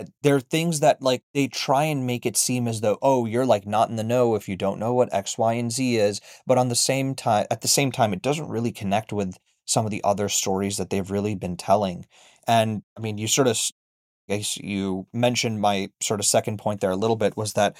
uh, 0.00 0.04
there 0.22 0.36
are 0.36 0.40
things 0.40 0.80
that, 0.80 1.02
like, 1.02 1.22
they 1.34 1.48
try 1.48 1.84
and 1.84 2.06
make 2.06 2.26
it 2.26 2.36
seem 2.36 2.68
as 2.68 2.80
though, 2.82 2.98
oh, 3.02 3.26
you're 3.26 3.46
like 3.46 3.66
not 3.66 3.90
in 3.90 3.96
the 3.96 4.04
know 4.04 4.34
if 4.36 4.48
you 4.48 4.56
don't 4.56 4.80
know 4.80 4.94
what 4.94 5.14
X, 5.14 5.38
Y, 5.38 5.54
and 5.54 5.72
Z 5.72 5.96
is. 5.96 6.20
But 6.46 6.58
on 6.58 6.68
the 6.68 6.76
same 6.76 7.14
time, 7.14 7.46
at 7.50 7.62
the 7.62 7.68
same 7.68 7.92
time, 7.92 8.12
it 8.12 8.22
doesn't 8.22 8.48
really 8.48 8.72
connect 8.72 9.12
with 9.12 9.36
some 9.66 9.84
of 9.84 9.90
the 9.92 10.04
other 10.04 10.28
stories 10.28 10.76
that 10.78 10.90
they've 10.90 11.10
really 11.10 11.34
been 11.34 11.56
telling. 11.56 12.06
And 12.46 12.82
I 12.96 13.00
mean, 13.00 13.18
you 13.18 13.28
sort 13.28 13.48
of, 13.48 13.58
I 14.28 14.38
guess 14.38 14.56
you 14.56 15.06
mentioned 15.12 15.60
my 15.60 15.90
sort 16.00 16.20
of 16.20 16.26
second 16.26 16.58
point 16.58 16.80
there 16.80 16.90
a 16.90 16.96
little 16.96 17.16
bit 17.16 17.36
was 17.36 17.54
that 17.54 17.76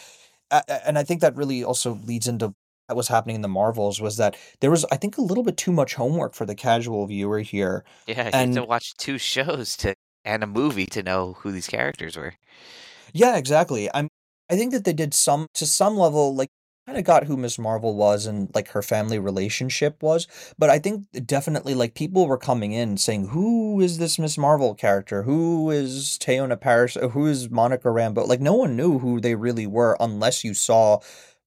and 0.50 0.98
I 0.98 1.04
think 1.04 1.20
that 1.20 1.36
really 1.36 1.64
also 1.64 1.94
leads 2.04 2.28
into 2.28 2.54
what 2.86 2.96
was 2.96 3.08
happening 3.08 3.36
in 3.36 3.42
the 3.42 3.48
Marvels 3.48 4.00
was 4.00 4.16
that 4.18 4.36
there 4.60 4.70
was 4.70 4.84
I 4.92 4.96
think 4.96 5.16
a 5.16 5.22
little 5.22 5.44
bit 5.44 5.56
too 5.56 5.72
much 5.72 5.94
homework 5.94 6.34
for 6.34 6.46
the 6.46 6.54
casual 6.54 7.06
viewer 7.06 7.40
here. 7.40 7.84
Yeah, 8.06 8.26
you 8.26 8.30
have 8.30 8.54
to 8.54 8.64
watch 8.64 8.94
two 8.96 9.18
shows 9.18 9.76
to 9.78 9.94
and 10.24 10.42
a 10.42 10.46
movie 10.46 10.86
to 10.86 11.02
know 11.02 11.34
who 11.40 11.52
these 11.52 11.66
characters 11.66 12.16
were. 12.16 12.34
yeah, 13.12 13.36
exactly. 13.36 13.88
I'm 13.92 14.08
I 14.50 14.56
think 14.56 14.72
that 14.72 14.84
they 14.84 14.92
did 14.92 15.14
some 15.14 15.46
to 15.54 15.66
some 15.66 15.96
level 15.96 16.34
like 16.34 16.50
kind 16.86 16.98
of 16.98 17.04
got 17.04 17.24
who 17.24 17.36
Miss 17.36 17.58
Marvel 17.58 17.94
was 17.94 18.26
and 18.26 18.50
like 18.54 18.68
her 18.68 18.82
family 18.82 19.18
relationship 19.18 20.02
was, 20.02 20.26
but 20.58 20.70
I 20.70 20.78
think 20.78 21.06
definitely 21.24 21.74
like 21.74 21.94
people 21.94 22.26
were 22.26 22.38
coming 22.38 22.72
in 22.72 22.96
saying 22.96 23.28
who 23.28 23.80
is 23.80 23.98
this 23.98 24.18
Miss 24.18 24.36
Marvel 24.36 24.74
character? 24.74 25.22
Who 25.22 25.70
is 25.70 26.18
Teyonah 26.20 26.60
Parris? 26.60 26.96
Who 27.12 27.26
is 27.26 27.50
Monica 27.50 27.88
Rambeau? 27.88 28.26
Like 28.26 28.40
no 28.40 28.54
one 28.54 28.76
knew 28.76 28.98
who 28.98 29.20
they 29.20 29.34
really 29.34 29.66
were 29.66 29.96
unless 29.98 30.44
you 30.44 30.52
saw 30.52 31.00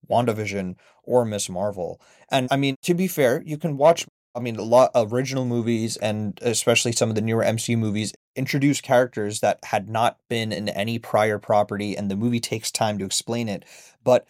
WandaVision 0.10 0.76
or 1.04 1.24
Miss 1.26 1.50
Marvel. 1.50 2.02
And 2.30 2.48
I 2.52 2.58
mean, 2.58 2.76
to 2.84 2.94
be 2.94 3.08
fair, 3.08 3.44
you 3.46 3.58
can 3.58 3.78
watch, 3.78 4.06
I 4.36 4.40
mean, 4.40 4.56
a 4.56 4.64
lot 4.64 4.92
of 4.96 5.14
original 5.14 5.46
movies 5.46 5.98
and 5.98 6.38
especially 6.42 6.92
some 6.94 7.10
of 7.10 7.16
the 7.16 7.22
newer 7.22 7.44
MCU 7.44 7.78
movies 7.78 8.14
introduce 8.36 8.82
characters 8.82 9.40
that 9.42 9.60
had 9.66 9.90
not 9.90 10.18
been 10.30 10.52
in 10.52 10.70
any 10.70 11.00
prior 11.00 11.40
property, 11.40 11.96
and 11.96 12.10
the 12.10 12.16
movie 12.16 12.40
takes 12.40 12.72
time 12.72 12.98
to 13.00 13.06
explain 13.06 13.50
it. 13.50 13.66
But 14.04 14.28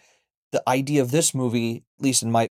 the 0.52 0.62
idea 0.68 1.02
of 1.02 1.10
this 1.10 1.34
movie, 1.34 1.84
at 1.98 2.04
least 2.04 2.22
in 2.22 2.30
my 2.30 2.48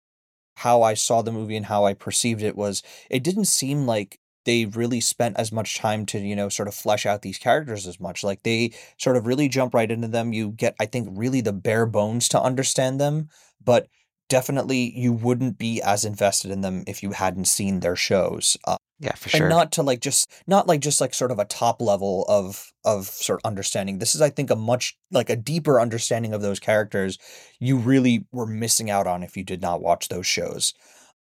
how 0.57 0.81
I 0.83 0.93
saw 0.93 1.21
the 1.21 1.31
movie 1.31 1.57
and 1.57 1.65
how 1.65 1.85
I 1.85 1.93
perceived 1.93 2.41
it, 2.43 2.55
was 2.55 2.81
it 3.09 3.23
didn't 3.23 3.45
seem 3.45 3.85
like 3.85 4.19
they 4.45 4.65
really 4.65 5.01
spent 5.01 5.37
as 5.37 5.51
much 5.51 5.77
time 5.77 6.05
to, 6.07 6.19
you 6.19 6.35
know, 6.35 6.49
sort 6.49 6.67
of 6.67 6.75
flesh 6.75 7.05
out 7.05 7.21
these 7.23 7.37
characters 7.37 7.87
as 7.87 7.99
much. 7.99 8.23
Like 8.23 8.43
they 8.43 8.73
sort 8.97 9.17
of 9.17 9.27
really 9.27 9.49
jump 9.49 9.73
right 9.73 9.89
into 9.91 10.07
them. 10.07 10.33
You 10.33 10.51
get, 10.51 10.75
I 10.79 10.85
think, 10.85 11.09
really 11.11 11.41
the 11.41 11.53
bare 11.53 11.85
bones 11.85 12.29
to 12.29 12.41
understand 12.41 12.99
them, 13.01 13.29
but 13.63 13.87
definitely 14.29 14.97
you 14.97 15.13
wouldn't 15.13 15.57
be 15.57 15.81
as 15.81 16.05
invested 16.05 16.51
in 16.51 16.61
them 16.61 16.83
if 16.87 17.03
you 17.03 17.11
hadn't 17.11 17.45
seen 17.45 17.79
their 17.79 17.95
shows. 17.95 18.57
Uh, 18.65 18.77
Yeah, 18.99 19.13
for 19.13 19.29
sure. 19.29 19.41
and 19.41 19.49
not 19.49 19.73
to 19.73 19.83
like 19.83 19.99
just 19.99 20.31
not 20.47 20.67
like 20.67 20.79
just 20.79 21.01
like 21.01 21.13
sort 21.13 21.31
of 21.31 21.39
a 21.39 21.45
top 21.45 21.81
level 21.81 22.25
of 22.29 22.71
of 22.85 23.07
sort 23.07 23.41
of 23.43 23.47
understanding. 23.47 23.99
This 23.99 24.15
is 24.15 24.21
i 24.21 24.29
think 24.29 24.49
a 24.49 24.55
much 24.55 24.97
like 25.11 25.29
a 25.29 25.35
deeper 25.35 25.81
understanding 25.81 26.33
of 26.33 26.41
those 26.41 26.59
characters 26.59 27.17
you 27.59 27.77
really 27.77 28.25
were 28.31 28.45
missing 28.45 28.89
out 28.89 29.05
on 29.07 29.21
if 29.21 29.35
you 29.35 29.43
did 29.43 29.61
not 29.61 29.81
watch 29.81 30.07
those 30.07 30.25
shows. 30.25 30.73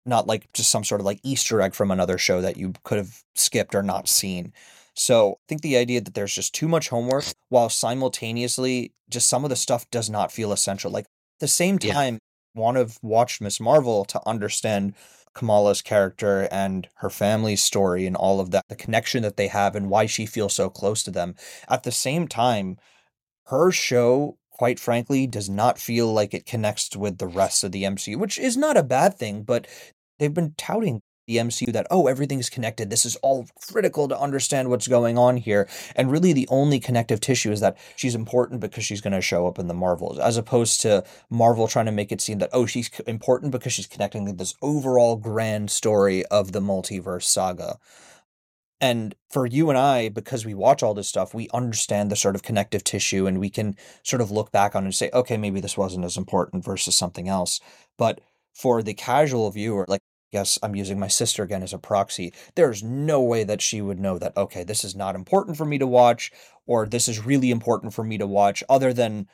Not 0.05 0.27
like 0.27 0.51
just 0.53 0.69
some 0.69 0.83
sort 0.83 1.01
of 1.01 1.05
like 1.05 1.19
easter 1.23 1.61
egg 1.61 1.73
from 1.73 1.91
another 1.91 2.17
show 2.17 2.41
that 2.41 2.57
you 2.57 2.73
could 2.83 2.97
have 2.97 3.23
skipped 3.35 3.73
or 3.73 3.83
not 3.83 4.09
seen. 4.09 4.51
So 4.93 5.31
i 5.33 5.43
think 5.47 5.61
the 5.61 5.77
idea 5.77 6.01
that 6.01 6.13
there's 6.13 6.35
just 6.35 6.53
too 6.53 6.67
much 6.67 6.89
homework 6.89 7.25
while 7.49 7.69
simultaneously 7.69 8.91
just 9.09 9.27
some 9.27 9.43
of 9.45 9.49
the 9.49 9.55
stuff 9.55 9.89
does 9.91 10.09
not 10.09 10.31
feel 10.31 10.51
essential. 10.51 10.91
Like 10.91 11.05
at 11.05 11.39
the 11.39 11.47
same 11.47 11.79
time 11.79 12.19
want 12.55 12.75
to 12.75 12.79
have 12.79 12.99
watched 13.01 13.41
miss 13.41 13.59
marvel 13.59 14.05
to 14.05 14.21
understand 14.27 14.95
Kamala's 15.33 15.81
character 15.81 16.47
and 16.51 16.87
her 16.95 17.09
family's 17.09 17.61
story 17.61 18.05
and 18.05 18.15
all 18.15 18.39
of 18.39 18.51
that, 18.51 18.63
the 18.69 18.75
connection 18.75 19.21
that 19.23 19.37
they 19.37 19.47
have 19.47 19.75
and 19.75 19.89
why 19.89 20.05
she 20.05 20.25
feels 20.25 20.53
so 20.53 20.69
close 20.69 21.03
to 21.03 21.11
them. 21.11 21.35
At 21.69 21.83
the 21.83 21.91
same 21.91 22.27
time, 22.27 22.77
her 23.47 23.71
show, 23.71 24.37
quite 24.51 24.79
frankly, 24.79 25.27
does 25.27 25.49
not 25.49 25.79
feel 25.79 26.11
like 26.13 26.33
it 26.33 26.45
connects 26.45 26.95
with 26.95 27.17
the 27.17 27.27
rest 27.27 27.63
of 27.63 27.71
the 27.71 27.85
MCU, 27.85 28.17
which 28.17 28.37
is 28.37 28.57
not 28.57 28.77
a 28.77 28.83
bad 28.83 29.15
thing, 29.17 29.43
but 29.43 29.67
they've 30.19 30.33
been 30.33 30.55
touting 30.57 31.01
the 31.27 31.37
MCU 31.37 31.73
that, 31.73 31.87
oh, 31.89 32.07
everything's 32.07 32.49
connected. 32.49 32.89
This 32.89 33.05
is 33.05 33.15
all 33.17 33.47
critical 33.55 34.07
to 34.07 34.19
understand 34.19 34.69
what's 34.69 34.87
going 34.87 35.17
on 35.17 35.37
here. 35.37 35.67
And 35.95 36.11
really, 36.11 36.33
the 36.33 36.47
only 36.49 36.79
connective 36.79 37.19
tissue 37.19 37.51
is 37.51 37.59
that 37.61 37.77
she's 37.95 38.15
important 38.15 38.61
because 38.61 38.83
she's 38.83 39.01
going 39.01 39.13
to 39.13 39.21
show 39.21 39.47
up 39.47 39.57
in 39.57 39.67
the 39.67 39.73
Marvels, 39.73 40.19
as 40.19 40.37
opposed 40.37 40.81
to 40.81 41.03
Marvel 41.29 41.67
trying 41.67 41.87
to 41.87 41.91
make 41.91 42.11
it 42.11 42.21
seem 42.21 42.39
that, 42.39 42.49
oh, 42.53 42.65
she's 42.65 42.89
important 43.07 43.51
because 43.51 43.73
she's 43.73 43.87
connecting 43.87 44.25
to 44.25 44.33
this 44.33 44.55
overall 44.61 45.15
grand 45.15 45.71
story 45.71 46.25
of 46.25 46.51
the 46.51 46.61
multiverse 46.61 47.23
saga. 47.23 47.77
And 48.81 49.15
for 49.31 49.45
you 49.45 49.69
and 49.69 49.79
I, 49.79 50.09
because 50.09 50.45
we 50.45 50.53
watch 50.53 50.83
all 50.83 50.93
this 50.93 51.07
stuff, 51.07 51.33
we 51.33 51.49
understand 51.53 52.11
the 52.11 52.15
sort 52.15 52.35
of 52.35 52.43
connective 52.43 52.83
tissue 52.83 53.25
and 53.25 53.39
we 53.39 53.49
can 53.49 53.75
sort 54.03 54.21
of 54.21 54.31
look 54.31 54.51
back 54.51 54.75
on 54.75 54.83
and 54.83 54.93
say, 54.93 55.09
okay, 55.13 55.37
maybe 55.37 55.61
this 55.61 55.77
wasn't 55.77 56.05
as 56.05 56.17
important 56.17 56.65
versus 56.65 56.95
something 56.95 57.29
else. 57.29 57.61
But 57.97 58.19
for 58.53 58.83
the 58.83 58.93
casual 58.93 59.49
viewer, 59.49 59.85
like, 59.87 60.01
yes, 60.35 60.59
I'm 60.61 60.75
using 60.75 60.99
my 60.99 61.07
sister 61.07 61.43
again 61.43 61.63
as 61.63 61.73
a 61.73 61.79
proxy, 61.79 62.33
there's 62.55 62.83
no 62.83 63.21
way 63.21 63.45
that 63.45 63.61
she 63.61 63.81
would 63.81 63.99
know 63.99 64.19
that, 64.19 64.35
okay, 64.35 64.65
this 64.65 64.83
is 64.83 64.95
not 64.95 65.15
important 65.15 65.55
for 65.55 65.65
me 65.65 65.77
to 65.77 65.87
watch 65.87 66.29
or 66.67 66.85
this 66.85 67.07
is 67.07 67.25
really 67.25 67.51
important 67.51 67.93
for 67.93 68.03
me 68.03 68.17
to 68.17 68.27
watch, 68.27 68.63
other 68.69 68.91
than 68.91 69.27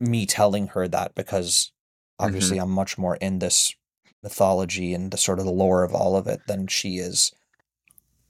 me 0.00 0.26
telling 0.26 0.66
her 0.68 0.88
that 0.88 1.14
because 1.14 1.70
obviously 2.18 2.56
mm-hmm. 2.56 2.64
I'm 2.64 2.72
much 2.72 2.98
more 2.98 3.14
in 3.16 3.38
this 3.38 3.76
mythology 4.24 4.92
and 4.92 5.12
the 5.12 5.16
sort 5.16 5.38
of 5.38 5.44
the 5.44 5.52
lore 5.52 5.84
of 5.84 5.94
all 5.94 6.16
of 6.16 6.26
it 6.26 6.40
than 6.48 6.66
she 6.66 6.96
is. 6.96 7.32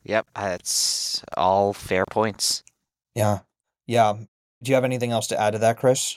Yep, 0.05 0.27
uh, 0.37 0.49
that's 0.49 1.23
all 1.37 1.73
fair 1.73 2.05
points. 2.05 2.63
Yeah. 3.15 3.41
Yeah. 3.87 4.15
Do 4.63 4.71
you 4.71 4.75
have 4.75 4.85
anything 4.85 5.11
else 5.11 5.27
to 5.29 5.41
add 5.41 5.53
to 5.53 5.59
that, 5.61 5.79
Chris? 5.79 6.17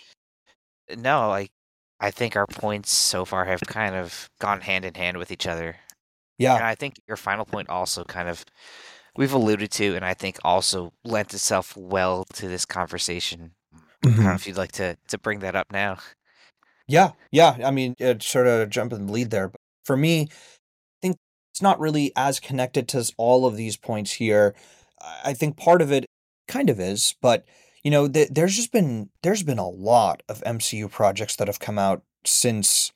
No, 0.97 1.29
like 1.29 1.51
I 1.99 2.11
think 2.11 2.35
our 2.35 2.47
points 2.47 2.91
so 2.93 3.23
far 3.23 3.45
have 3.45 3.61
kind 3.61 3.95
of 3.95 4.29
gone 4.39 4.59
hand 4.59 4.83
in 4.83 4.95
hand 4.95 5.15
with 5.15 5.31
each 5.31 5.47
other. 5.47 5.77
And 6.39 6.63
I 6.63 6.75
think 6.75 6.95
your 7.07 7.17
final 7.17 7.45
point 7.45 7.69
also 7.69 8.03
kind 8.03 8.27
of 8.29 8.45
we've 9.15 9.33
alluded 9.33 9.71
to 9.71 9.95
and 9.95 10.03
I 10.03 10.13
think 10.13 10.39
also 10.43 10.93
lent 11.03 11.33
itself 11.33 11.75
well 11.77 12.25
to 12.33 12.47
this 12.47 12.65
conversation. 12.65 13.51
I 13.73 13.77
don't 14.09 14.17
know 14.17 14.23
Mhm. 14.31 14.35
if 14.35 14.47
you'd 14.47 14.57
like 14.57 14.71
to 14.73 14.97
to 15.07 15.17
bring 15.17 15.39
that 15.39 15.55
up 15.55 15.71
now. 15.71 15.97
Yeah. 16.87 17.11
Yeah. 17.31 17.57
I 17.63 17.71
mean, 17.71 17.95
it 17.99 18.23
sort 18.23 18.47
of 18.47 18.69
jump 18.69 18.91
in 18.93 19.05
the 19.07 19.13
lead 19.13 19.29
there. 19.31 19.47
But 19.49 19.61
for 19.85 19.95
me, 19.95 20.23
I 20.23 20.27
think 21.01 21.17
it's 21.53 21.61
not 21.61 21.79
really 21.79 22.11
as 22.15 22.39
connected 22.39 22.87
to 22.89 23.11
all 23.17 23.45
of 23.45 23.55
these 23.55 23.77
points 23.77 24.13
here. 24.13 24.55
I 25.01 25.31
I 25.31 25.33
think 25.33 25.57
part 25.57 25.81
of 25.81 25.91
it 25.91 26.05
kind 26.47 26.69
of 26.69 26.79
is, 26.79 27.15
but 27.21 27.45
you 27.83 27.91
know, 27.91 28.07
th- 28.07 28.29
there's 28.31 28.55
just 28.55 28.71
been 28.71 29.09
there's 29.23 29.43
been 29.43 29.59
a 29.59 29.69
lot 29.69 30.23
of 30.29 30.41
MCU 30.45 30.87
projects 30.89 31.35
that 31.35 31.47
have 31.47 31.59
come 31.59 31.77
out 31.77 32.01
since 32.25 32.91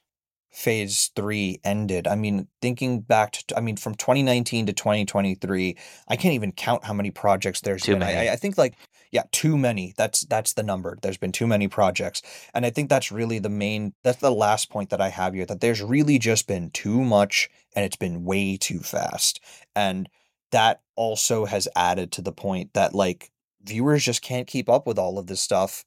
phase 0.58 1.12
three 1.16 1.60
ended. 1.64 2.08
I 2.08 2.16
mean, 2.16 2.48
thinking 2.64 3.02
back 3.02 3.34
to, 3.34 3.56
I 3.56 3.62
mean, 3.62 3.78
from 3.78 3.94
2019 3.94 4.66
to 4.66 4.74
2023, 4.74 5.78
I 6.08 6.16
can't 6.16 6.34
even 6.34 6.52
count 6.52 6.84
how 6.84 6.94
many 6.94 7.12
projects 7.12 7.62
there's 7.62 7.84
Too 7.84 7.92
been. 7.92 8.00
many. 8.00 8.28
I, 8.28 8.34
I 8.34 8.36
think 8.38 8.58
like, 8.58 8.74
yeah, 9.12 9.22
too 9.32 9.56
many. 9.56 9.94
That's 9.98 10.22
that's 10.22 10.54
the 10.54 10.64
number. 10.64 10.98
There's 11.00 11.20
been 11.20 11.32
too 11.32 11.46
many 11.46 11.68
projects, 11.68 12.24
and 12.56 12.66
I 12.66 12.72
think 12.72 12.90
that's 12.90 13.12
really 13.12 13.38
the 13.38 13.50
main. 13.50 13.94
That's 14.04 14.18
the 14.18 14.32
last 14.32 14.72
point 14.72 14.90
that 14.90 15.00
I 15.00 15.10
have 15.10 15.36
here. 15.36 15.46
That 15.46 15.62
there's 15.62 15.84
really 15.84 16.18
just 16.18 16.48
been 16.48 16.72
too 16.72 17.04
much, 17.04 17.50
and 17.76 17.86
it's 17.86 17.96
been 17.96 18.26
way 18.26 18.58
too 18.58 18.80
fast, 18.80 19.40
and 19.76 20.10
that 20.52 20.82
also 20.96 21.46
has 21.46 21.68
added 21.76 22.12
to 22.14 22.24
the 22.24 22.32
point 22.34 22.74
that 22.74 22.96
like 22.96 23.32
viewers 23.64 24.04
just 24.04 24.24
can't 24.24 24.48
keep 24.48 24.70
up 24.70 24.88
with 24.88 24.98
all 24.98 25.20
of 25.20 25.28
this 25.28 25.40
stuff 25.40 25.86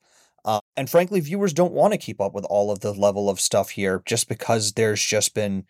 and 0.77 0.89
frankly, 0.89 1.21
viewers 1.21 1.53
don't 1.53 1.73
want 1.73 1.93
to 1.93 1.99
keep 1.99 2.21
up 2.21 2.33
with 2.35 2.45
all 2.47 2.71
of 2.71 2.81
the 2.81 2.93
level 2.93 3.29
of 3.29 3.41
stuff 3.41 3.71
here 3.71 4.03
just 4.07 4.29
because 4.29 4.73
there's 4.73 5.05
just 5.05 5.35
been 5.35 5.65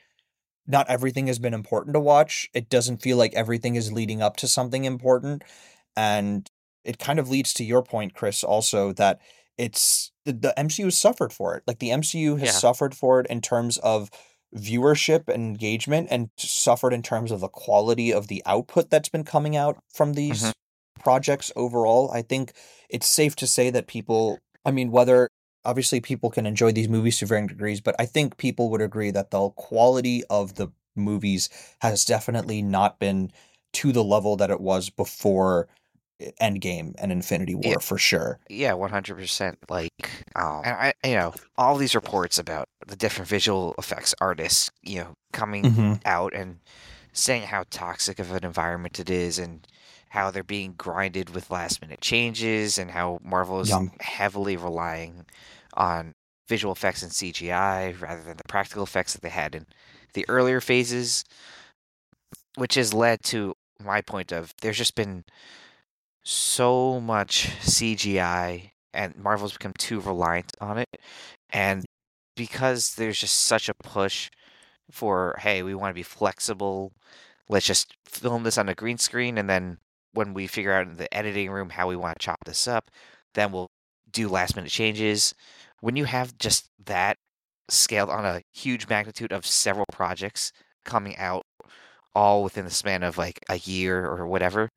not 0.66 0.88
everything 0.88 1.26
has 1.26 1.38
been 1.38 1.54
important 1.54 1.94
to 1.94 2.00
watch. 2.00 2.48
It 2.54 2.68
doesn't 2.68 3.02
feel 3.02 3.16
like 3.16 3.34
everything 3.34 3.74
is 3.74 3.92
leading 3.92 4.22
up 4.22 4.36
to 4.36 4.46
something 4.46 4.84
important. 4.84 5.42
And 5.96 6.48
it 6.84 6.98
kind 6.98 7.18
of 7.18 7.28
leads 7.28 7.52
to 7.54 7.64
your 7.64 7.82
point, 7.82 8.14
Chris, 8.14 8.44
also 8.44 8.92
that 8.92 9.20
it's 9.58 10.12
the, 10.24 10.32
the 10.32 10.54
MCU 10.56 10.84
has 10.84 10.96
suffered 10.98 11.32
for 11.32 11.56
it. 11.56 11.64
Like 11.66 11.78
the 11.80 11.90
MCU 11.90 12.38
has 12.38 12.48
Yeah. 12.48 12.52
suffered 12.52 12.94
for 12.94 13.20
it 13.20 13.26
in 13.28 13.40
terms 13.40 13.78
of 13.78 14.10
viewership 14.54 15.28
and 15.28 15.42
engagement 15.44 16.08
and 16.10 16.30
suffered 16.36 16.92
in 16.92 17.02
terms 17.02 17.30
of 17.30 17.40
the 17.40 17.48
quality 17.48 18.12
of 18.12 18.28
the 18.28 18.42
output 18.46 18.90
that's 18.90 19.08
been 19.08 19.24
coming 19.24 19.56
out 19.56 19.78
from 19.92 20.12
these 20.14 20.42
Mhm. 20.44 20.52
projects 21.00 21.50
overall. 21.56 22.10
I 22.12 22.22
think 22.22 22.52
it's 22.88 23.06
safe 23.08 23.34
to 23.36 23.46
say 23.46 23.70
that 23.70 23.86
people, 23.86 24.38
I 24.64 24.70
mean, 24.70 24.90
whether 24.90 25.28
obviously 25.64 26.00
people 26.00 26.30
can 26.30 26.46
enjoy 26.46 26.72
these 26.72 26.88
movies 26.88 27.18
to 27.18 27.26
varying 27.26 27.46
degrees, 27.46 27.80
but 27.80 27.94
I 27.98 28.06
think 28.06 28.36
people 28.36 28.70
would 28.70 28.80
agree 28.80 29.10
that 29.10 29.30
the 29.30 29.50
quality 29.50 30.24
of 30.30 30.54
the 30.54 30.68
movies 30.96 31.48
has 31.80 32.04
definitely 32.04 32.62
not 32.62 32.98
been 32.98 33.30
to 33.74 33.92
the 33.92 34.04
level 34.04 34.36
that 34.36 34.50
it 34.50 34.60
was 34.60 34.90
before 34.90 35.68
Endgame 36.40 36.94
and 36.98 37.12
Infinity 37.12 37.54
War 37.54 37.72
Yeah. 37.72 37.78
for 37.80 37.98
sure. 37.98 38.38
Yeah, 38.48 38.72
one 38.74 38.90
hundred 38.90 39.16
percent. 39.16 39.58
Like, 39.68 39.90
um, 40.34 40.62
and 40.64 40.76
I, 40.76 40.94
you 41.04 41.14
know, 41.14 41.34
all 41.56 41.76
these 41.76 41.94
reports 41.94 42.38
about 42.38 42.66
the 42.86 42.96
different 42.96 43.28
visual 43.28 43.74
effects 43.78 44.14
artists, 44.20 44.70
you 44.82 44.98
know, 45.00 45.14
coming 45.32 45.64
Mm-hmm. 45.64 45.92
out 46.04 46.34
and 46.34 46.58
saying 47.12 47.42
how 47.44 47.64
toxic 47.70 48.18
of 48.18 48.32
an 48.32 48.44
environment 48.44 48.98
it 48.98 49.08
is, 49.10 49.38
and 49.38 49.66
how 50.10 50.30
they're 50.30 50.44
being 50.44 50.74
grinded 50.76 51.30
with 51.30 51.50
last 51.50 51.80
minute 51.80 52.00
changes, 52.00 52.78
and 52.78 52.90
how 52.90 53.18
Marvel 53.22 53.60
is 53.60 53.72
heavily 54.00 54.56
relying 54.56 55.24
on 55.74 56.14
visual 56.48 56.72
effects 56.72 57.02
and 57.02 57.12
CGI 57.12 57.98
rather 58.00 58.22
than 58.22 58.36
the 58.36 58.44
practical 58.48 58.82
effects 58.82 59.12
that 59.12 59.22
they 59.22 59.28
had 59.28 59.54
in 59.54 59.66
the 60.14 60.24
earlier 60.28 60.60
phases, 60.60 61.24
which 62.56 62.74
has 62.74 62.92
led 62.92 63.22
to 63.22 63.54
my 63.82 64.00
point 64.00 64.32
of 64.32 64.52
there's 64.60 64.76
just 64.76 64.96
been 64.96 65.24
so 66.24 67.00
much 67.00 67.48
CGI 67.60 68.72
and 68.92 69.16
Marvel's 69.16 69.52
become 69.52 69.72
too 69.78 70.00
reliant 70.00 70.52
on 70.60 70.76
it. 70.78 70.88
And 71.50 71.84
because 72.36 72.96
there's 72.96 73.20
just 73.20 73.38
such 73.38 73.68
a 73.68 73.74
push 73.74 74.28
for, 74.90 75.36
hey, 75.38 75.62
we 75.62 75.74
want 75.74 75.90
to 75.90 75.94
be 75.94 76.02
flexible, 76.02 76.92
let's 77.48 77.66
just 77.66 77.94
film 78.04 78.42
this 78.42 78.58
on 78.58 78.68
a 78.68 78.74
green 78.74 78.98
screen 78.98 79.38
and 79.38 79.48
then 79.48 79.78
when 80.12 80.34
we 80.34 80.46
figure 80.46 80.72
out 80.72 80.86
in 80.88 80.96
the 80.96 81.12
editing 81.14 81.50
room 81.50 81.70
how 81.70 81.88
we 81.88 81.96
want 81.96 82.18
to 82.18 82.24
chop 82.24 82.38
this 82.44 82.66
up, 82.68 82.90
then 83.34 83.52
we'll 83.52 83.70
do 84.10 84.28
last 84.28 84.56
minute 84.56 84.70
changes. 84.70 85.34
When 85.80 85.96
you 85.96 86.04
have 86.04 86.36
just 86.38 86.68
that 86.84 87.16
scaled 87.68 88.10
on 88.10 88.24
a 88.24 88.42
huge 88.52 88.88
magnitude 88.88 89.32
of 89.32 89.46
several 89.46 89.86
projects 89.92 90.52
coming 90.84 91.16
out 91.16 91.42
all 92.14 92.42
within 92.42 92.64
the 92.64 92.70
span 92.70 93.02
of 93.02 93.16
like 93.18 93.38
a 93.48 93.58
year 93.58 94.04
or 94.06 94.26
whatever, 94.26 94.68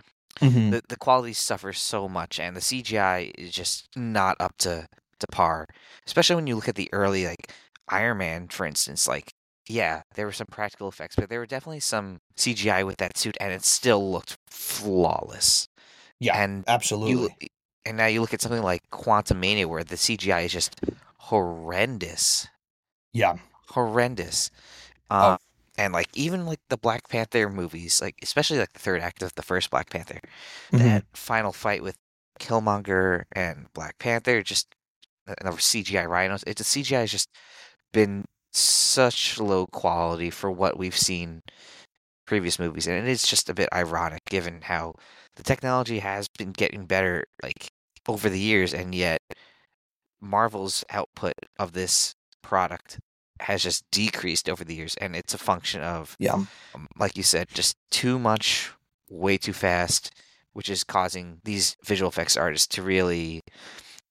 Mm-hmm. 0.42 0.72
the 0.72 0.82
the 0.90 0.98
quality 0.98 1.34
suffers 1.34 1.80
so 1.80 2.10
much, 2.10 2.40
and 2.40 2.56
the 2.56 2.60
CGI 2.62 3.32
is 3.38 3.52
just 3.52 3.88
not 3.96 4.36
up 4.40 4.58
to 4.60 4.88
to 5.20 5.28
par. 5.32 5.68
Especially 6.08 6.36
when 6.36 6.48
you 6.48 6.56
look 6.56 6.68
at 6.68 6.74
the 6.76 6.90
early 6.92 7.26
like 7.28 7.52
Iron 7.90 8.18
Man, 8.18 8.48
for 8.48 8.66
instance. 8.66 9.08
Like, 9.08 9.32
yeah, 9.68 10.02
there 10.16 10.26
were 10.26 10.32
some 10.32 10.48
practical 10.48 10.88
effects, 10.90 11.16
but 11.16 11.30
there 11.30 11.40
were 11.40 11.46
definitely 11.46 11.80
some 11.80 12.20
CGI 12.36 12.86
with 12.86 12.98
that 12.98 13.18
suit, 13.18 13.38
and 13.40 13.54
it 13.54 13.64
still 13.64 14.12
looked 14.12 14.38
flawless. 14.50 15.68
Yeah, 16.20 16.42
and 16.42 16.60
you 16.60 16.64
absolutely. 16.68 17.50
and 17.86 17.98
now 17.98 18.06
you 18.08 18.22
look 18.22 18.34
at 18.34 18.42
something 18.42 18.62
like 18.64 18.82
Quantumania, 18.92 19.66
where 19.66 19.84
the 19.84 19.96
CGI 19.96 20.46
is 20.46 20.52
just 20.54 20.80
horrendous, 21.18 22.48
yeah. 23.14 23.36
horrendous. 23.70 24.50
Oh. 25.10 25.16
Uh, 25.18 25.38
and 25.78 25.92
like 25.94 26.08
even 26.14 26.46
like 26.46 26.60
the 26.70 26.78
Black 26.78 27.10
Panther 27.10 27.50
movies, 27.50 28.00
like 28.02 28.16
especially 28.22 28.60
like 28.60 28.74
the 28.74 28.80
third 28.80 29.02
act 29.02 29.24
of 29.24 29.34
the 29.36 29.42
first 29.42 29.70
Black 29.72 29.90
Panther, 29.90 30.20
Mhm. 30.72 30.80
that 30.80 31.06
final 31.14 31.52
fight 31.52 31.82
with 31.82 31.98
Killmonger 32.40 33.24
and 33.32 33.68
Black 33.74 33.98
Panther, 33.98 34.44
just 34.44 34.68
and 35.26 35.38
the 35.52 35.52
CGI 35.60 36.06
rhinos. 36.06 36.44
It's 36.46 36.60
the 36.60 36.64
CGI 36.66 37.00
has 37.02 37.12
just 37.12 37.30
been 37.92 38.26
such 38.54 39.40
low 39.40 39.66
quality 39.68 40.30
for 40.30 40.52
what 40.52 40.78
we've 40.78 40.98
seen 40.98 41.42
previous 42.26 42.60
movies, 42.60 42.88
and 42.88 42.98
it 42.98 43.10
is 43.10 43.28
just 43.28 43.50
a 43.50 43.54
bit 43.54 43.70
ironic 43.74 44.24
given 44.30 44.62
how 44.62 44.94
the 45.36 45.44
technology 45.44 46.00
has 46.00 46.28
been 46.28 46.52
getting 46.52 46.86
better 46.86 47.26
like 47.42 47.72
over 48.08 48.30
the 48.30 48.40
years, 48.40 48.74
and 48.74 48.94
yet 48.96 49.22
Marvel's 50.22 50.84
output 50.90 51.34
of 51.60 51.74
this 51.74 52.16
product 52.42 53.00
has 53.40 53.64
just 53.64 53.84
decreased 53.92 54.48
over 54.48 54.64
the 54.64 54.76
years, 54.76 54.96
and 55.02 55.16
it's 55.16 55.34
a 55.34 55.38
function 55.38 55.82
of 55.82 56.16
Yeah. 56.20 56.46
um, 56.76 56.88
like 56.98 57.18
you 57.18 57.24
said, 57.24 57.48
just 57.54 57.76
too 57.92 58.20
much, 58.20 58.72
way 59.10 59.38
too 59.38 59.54
fast, 59.54 60.12
which 60.54 60.70
is 60.70 60.84
causing 60.84 61.42
these 61.44 61.76
visual 61.84 62.10
effects 62.10 62.38
artists 62.38 62.68
to 62.68 62.82
really, 62.82 63.42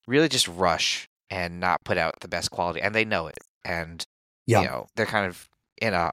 really 0.06 0.28
just 0.28 0.48
rush 0.48 1.08
and 1.30 1.60
not 1.60 1.82
put 1.84 1.96
out 1.96 2.20
the 2.20 2.28
best 2.28 2.50
quality, 2.50 2.80
and 2.82 2.94
they 2.94 3.04
know 3.04 3.26
it, 3.26 3.38
and 3.64 4.04
Yeah. 4.46 4.62
you 4.62 4.66
know 4.66 4.86
they're 4.96 5.06
kind 5.06 5.26
of 5.26 5.48
in 5.80 5.94
a 5.94 6.10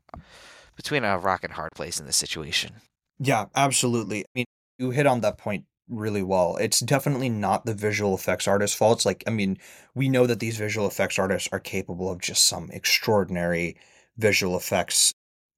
between 0.76 1.04
a 1.04 1.18
rock 1.18 1.44
and 1.44 1.54
hard 1.54 1.72
place 1.74 2.00
in 2.00 2.06
this 2.06 2.15
situation. 2.15 2.76
Yeah, 3.20 3.46
absolutely. 3.56 4.22
I 4.22 4.28
mean, 4.34 4.46
you 4.78 4.92
hit 4.92 5.06
on 5.06 5.22
that 5.22 5.38
point 5.38 5.65
really 5.89 6.24
well. 6.24 6.56
It's 6.58 6.80
definitely 6.80 7.30
not 7.30 7.65
the 7.65 7.74
visual 7.74 8.15
effects 8.15 8.48
artist's 8.48 8.78
fault. 8.78 9.00
It's 9.00 9.06
like, 9.06 9.24
I 9.28 9.32
mean, 9.32 9.58
we 9.94 10.08
know 10.08 10.26
that 10.26 10.39
these 10.39 10.58
visual 10.58 10.88
effects 10.88 11.20
artists 11.20 11.50
are 11.52 11.60
capable 11.60 12.10
of 12.10 12.22
just 12.22 12.46
some 12.46 12.70
extraordinary 12.72 13.76
visual 14.18 14.56
effects 14.56 15.12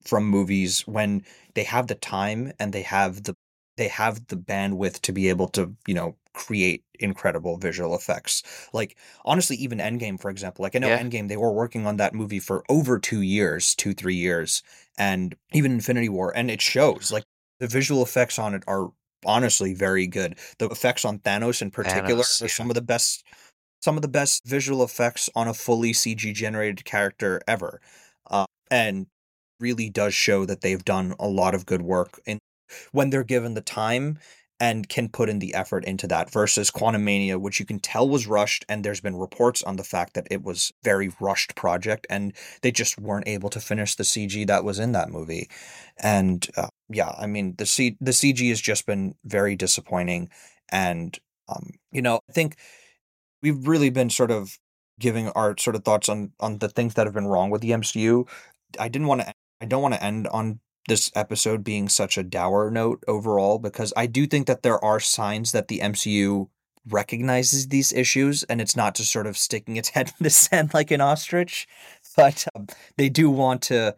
from 0.03 0.25
movies 0.25 0.87
when 0.87 1.23
they 1.53 1.63
have 1.63 1.87
the 1.87 1.95
time 1.95 2.53
and 2.59 2.73
they 2.73 2.81
have 2.81 3.23
the 3.23 3.35
they 3.81 3.87
have 3.87 4.27
the 4.27 4.37
bandwidth 4.37 5.01
to 5.01 5.11
be 5.11 5.27
able 5.27 5.47
to, 5.47 5.75
you 5.87 5.95
know, 5.95 6.15
create 6.33 6.83
incredible 6.99 7.57
visual 7.57 7.95
effects. 7.95 8.43
Like 8.73 8.95
honestly, 9.25 9.55
even 9.55 9.79
Endgame, 9.79 10.21
for 10.21 10.29
example. 10.29 10.61
Like 10.61 10.75
I 10.75 10.79
know 10.79 10.89
Yeah. 10.89 11.01
Endgame, 11.01 11.27
they 11.27 11.35
were 11.35 11.51
working 11.51 11.87
on 11.87 11.97
that 11.97 12.13
movie 12.13 12.39
for 12.39 12.63
over 12.69 12.99
two 12.99 13.21
years, 13.21 13.73
two, 13.73 13.95
three 13.95 14.13
years, 14.13 14.61
and 14.99 15.35
even 15.51 15.71
Infinity 15.71 16.09
War, 16.09 16.31
and 16.35 16.51
it 16.51 16.61
shows. 16.61 17.11
Like 17.11 17.23
the 17.59 17.67
visual 17.67 18.03
effects 18.03 18.37
on 18.37 18.53
it 18.53 18.63
are 18.67 18.91
honestly 19.25 19.73
very 19.73 20.05
good. 20.05 20.37
The 20.59 20.67
effects 20.69 21.05
on 21.05 21.17
Thanos 21.17 21.63
in 21.63 21.71
particular 21.71 22.21
Thanos, 22.21 22.41
are 22.43 22.45
yeah. 22.45 22.51
some 22.51 22.69
of 22.69 22.75
the 22.75 22.83
best 22.83 23.23
some 23.81 23.95
of 23.95 24.03
the 24.03 24.07
best 24.07 24.45
visual 24.45 24.83
effects 24.83 25.27
on 25.33 25.47
a 25.47 25.55
fully 25.55 25.91
CG 25.91 26.35
generated 26.35 26.85
character 26.85 27.41
ever. 27.47 27.81
Uh, 28.29 28.45
and 28.69 29.07
really 29.59 29.89
does 29.89 30.13
show 30.13 30.45
that 30.45 30.61
they've 30.61 30.85
done 30.85 31.15
a 31.19 31.27
lot 31.27 31.55
of 31.55 31.65
good 31.65 31.81
work 31.81 32.19
in 32.27 32.37
when 32.91 33.09
they're 33.09 33.23
given 33.23 33.53
the 33.53 33.61
time 33.61 34.19
and 34.61 34.87
can 34.87 35.09
put 35.09 35.27
in 35.27 35.39
the 35.39 35.55
effort 35.55 35.83
into 35.85 36.05
that 36.05 36.31
versus 36.31 36.69
Quantumania, 36.69 37.41
which 37.41 37.59
you 37.59 37.65
can 37.65 37.79
tell 37.79 38.07
was 38.07 38.27
rushed, 38.27 38.63
and 38.69 38.83
there's 38.85 39.01
been 39.01 39.15
reports 39.15 39.63
on 39.63 39.75
the 39.75 39.83
fact 39.83 40.13
that 40.13 40.27
it 40.29 40.43
was 40.43 40.71
very 40.83 41.11
rushed 41.19 41.55
project, 41.55 42.05
and 42.11 42.31
they 42.61 42.71
just 42.71 42.99
weren't 42.99 43.27
able 43.27 43.49
to 43.49 43.59
finish 43.59 43.95
the 43.95 44.03
CG 44.03 44.45
that 44.45 44.63
was 44.63 44.77
in 44.77 44.91
that 44.91 45.09
movie. 45.09 45.49
And 45.97 46.47
uh, 46.55 46.67
yeah, 46.89 47.15
I 47.17 47.25
mean 47.25 47.55
the 47.57 47.65
C 47.65 47.97
the 47.99 48.11
CG 48.11 48.47
has 48.49 48.61
just 48.61 48.85
been 48.85 49.15
very 49.25 49.55
disappointing, 49.55 50.29
and 50.69 51.17
um, 51.49 51.71
you 51.91 52.03
know 52.03 52.19
I 52.29 52.31
think 52.31 52.57
we've 53.41 53.67
really 53.67 53.89
been 53.89 54.11
sort 54.11 54.29
of 54.29 54.59
giving 54.99 55.29
our 55.29 55.57
sort 55.57 55.75
of 55.75 55.83
thoughts 55.83 56.07
on 56.07 56.33
on 56.39 56.59
the 56.59 56.69
things 56.69 56.93
that 56.93 57.07
have 57.07 57.15
been 57.15 57.27
wrong 57.27 57.49
with 57.49 57.61
the 57.61 57.71
MCU. 57.71 58.27
I 58.79 58.89
didn't 58.89 59.07
want 59.07 59.21
to 59.21 59.33
I 59.59 59.65
don't 59.65 59.81
want 59.81 59.95
to 59.95 60.03
end 60.03 60.27
on 60.27 60.59
this 60.87 61.11
episode 61.15 61.63
being 61.63 61.89
such 61.89 62.17
a 62.17 62.23
dour 62.23 62.71
note 62.71 63.03
overall 63.07 63.59
because 63.59 63.93
I 63.95 64.07
do 64.07 64.25
think 64.25 64.47
that 64.47 64.63
there 64.63 64.83
are 64.83 64.99
signs 64.99 65.51
that 65.51 65.67
the 65.67 65.79
MCU 65.79 66.47
recognizes 66.89 67.67
these 67.67 67.93
issues 67.93 68.43
and 68.43 68.59
it's 68.59 68.75
not 68.75 68.95
just 68.95 69.11
sort 69.11 69.27
of 69.27 69.37
sticking 69.37 69.77
its 69.77 69.89
head 69.95 70.07
in 70.07 70.23
the 70.23 70.29
sand 70.29 70.73
like 70.73 70.91
an 70.91 71.01
ostrich, 71.01 71.67
but 72.15 72.45
um, 72.55 72.67
they 72.97 73.09
do 73.09 73.29
want 73.29 73.61
to 73.63 73.95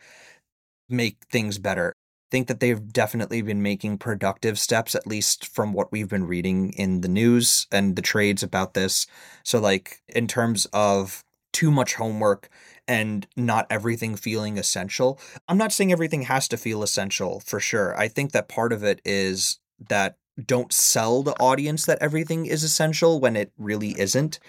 make 0.89 1.17
things 1.31 1.57
better. 1.57 1.93
I 1.95 2.29
think 2.31 2.47
that 2.47 2.59
they've 2.59 2.91
definitely 2.91 3.41
been 3.41 3.61
making 3.61 3.99
productive 3.99 4.57
steps, 4.57 4.95
at 4.95 5.05
least 5.07 5.45
from 5.45 5.71
what 5.71 5.91
we've 5.91 6.09
been 6.09 6.25
reading 6.25 6.73
in 6.73 7.01
the 7.01 7.07
news 7.07 7.67
and 7.71 7.95
the 7.95 8.01
trades 8.01 8.41
about 8.41 8.73
this. 8.73 9.05
So, 9.43 9.59
like, 9.59 10.01
in 10.07 10.27
terms 10.27 10.65
of 10.73 11.23
too 11.51 11.69
much 11.69 11.93
homework 11.93 12.49
and 12.87 13.27
not 13.35 13.67
everything 13.69 14.15
feeling 14.15 14.57
essential. 14.57 15.19
I'm 15.47 15.57
not 15.57 15.71
saying 15.71 15.91
everything 15.91 16.23
has 16.23 16.47
to 16.49 16.57
feel 16.57 16.83
essential 16.83 17.39
for 17.39 17.59
sure. 17.59 17.97
I 17.97 18.07
think 18.07 18.31
that 18.31 18.49
part 18.49 18.73
of 18.73 18.83
it 18.83 19.01
is 19.05 19.59
that 19.89 20.17
don't 20.43 20.73
sell 20.73 21.23
the 21.23 21.33
audience 21.39 21.85
that 21.85 22.01
everything 22.01 22.45
is 22.45 22.63
essential 22.63 23.19
when 23.19 23.35
it 23.35 23.51
really 23.57 23.99
isn't. 23.99 24.39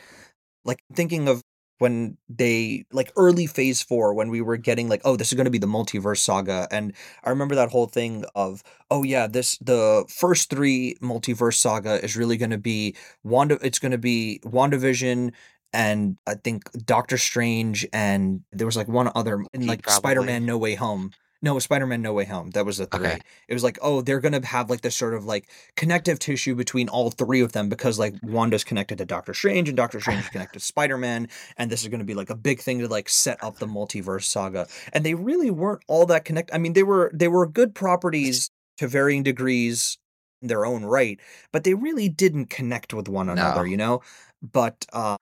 Like 0.64 0.80
thinking 0.94 1.28
of 1.28 1.42
when 1.78 2.16
they 2.28 2.84
like 2.92 3.12
early 3.16 3.46
phase 3.46 3.82
four 3.82 4.14
when 4.14 4.30
we 4.30 4.40
were 4.40 4.56
getting 4.56 4.88
like 4.88 5.00
oh 5.04 5.16
this 5.16 5.28
is 5.28 5.34
going 5.34 5.44
to 5.44 5.50
be 5.50 5.58
the 5.58 5.66
multiverse 5.66 6.18
saga 6.18 6.68
and 6.70 6.94
i 7.24 7.30
remember 7.30 7.54
that 7.54 7.70
whole 7.70 7.86
thing 7.86 8.24
of 8.34 8.62
oh 8.90 9.02
yeah 9.02 9.26
this 9.26 9.58
the 9.58 10.04
first 10.08 10.50
three 10.50 10.94
multiverse 11.02 11.54
saga 11.54 12.02
is 12.02 12.16
really 12.16 12.36
going 12.36 12.50
to 12.50 12.58
be 12.58 12.94
wanda 13.24 13.58
it's 13.60 13.80
going 13.80 13.92
to 13.92 13.98
be 13.98 14.40
wandavision 14.44 15.32
and 15.74 16.16
i 16.26 16.34
think 16.34 16.70
doctor 16.86 17.18
strange 17.18 17.86
and 17.92 18.42
there 18.52 18.66
was 18.66 18.76
like 18.76 18.88
one 18.88 19.10
other 19.14 19.44
in 19.52 19.66
like 19.66 19.88
spider-man 19.90 20.46
no 20.46 20.56
way 20.56 20.74
home 20.74 21.10
no, 21.44 21.58
Spider 21.58 21.86
Man 21.86 22.00
No 22.00 22.14
Way 22.14 22.24
Home. 22.24 22.50
That 22.52 22.64
was 22.64 22.78
the 22.78 22.86
three. 22.86 23.06
Okay. 23.06 23.18
It 23.48 23.52
was 23.52 23.62
like, 23.62 23.78
oh, 23.82 24.00
they're 24.00 24.18
gonna 24.18 24.44
have 24.46 24.70
like 24.70 24.80
this 24.80 24.96
sort 24.96 25.12
of 25.12 25.26
like 25.26 25.50
connective 25.76 26.18
tissue 26.18 26.54
between 26.54 26.88
all 26.88 27.10
three 27.10 27.42
of 27.42 27.52
them 27.52 27.68
because 27.68 27.98
like 27.98 28.14
Wanda's 28.22 28.64
connected 28.64 28.96
to 28.96 29.04
Doctor 29.04 29.34
Strange 29.34 29.68
and 29.68 29.76
Doctor 29.76 30.00
Strange 30.00 30.22
is 30.22 30.28
connected 30.30 30.60
to 30.60 30.64
Spider 30.64 30.96
Man, 30.96 31.28
and 31.58 31.70
this 31.70 31.82
is 31.82 31.88
gonna 31.88 32.04
be 32.04 32.14
like 32.14 32.30
a 32.30 32.34
big 32.34 32.60
thing 32.60 32.78
to 32.78 32.88
like 32.88 33.10
set 33.10 33.44
up 33.44 33.58
the 33.58 33.66
multiverse 33.66 34.24
saga. 34.24 34.66
And 34.94 35.04
they 35.04 35.12
really 35.12 35.50
weren't 35.50 35.82
all 35.86 36.06
that 36.06 36.24
connect. 36.24 36.48
I 36.54 36.56
mean, 36.56 36.72
they 36.72 36.82
were 36.82 37.10
they 37.12 37.28
were 37.28 37.46
good 37.46 37.74
properties 37.74 38.50
to 38.78 38.88
varying 38.88 39.22
degrees 39.22 39.98
in 40.40 40.48
their 40.48 40.64
own 40.64 40.86
right, 40.86 41.20
but 41.52 41.64
they 41.64 41.74
really 41.74 42.08
didn't 42.08 42.48
connect 42.48 42.94
with 42.94 43.06
one 43.06 43.28
another, 43.28 43.64
no. 43.64 43.70
you 43.70 43.76
know? 43.76 44.00
But 44.40 44.86
uh 44.94 45.18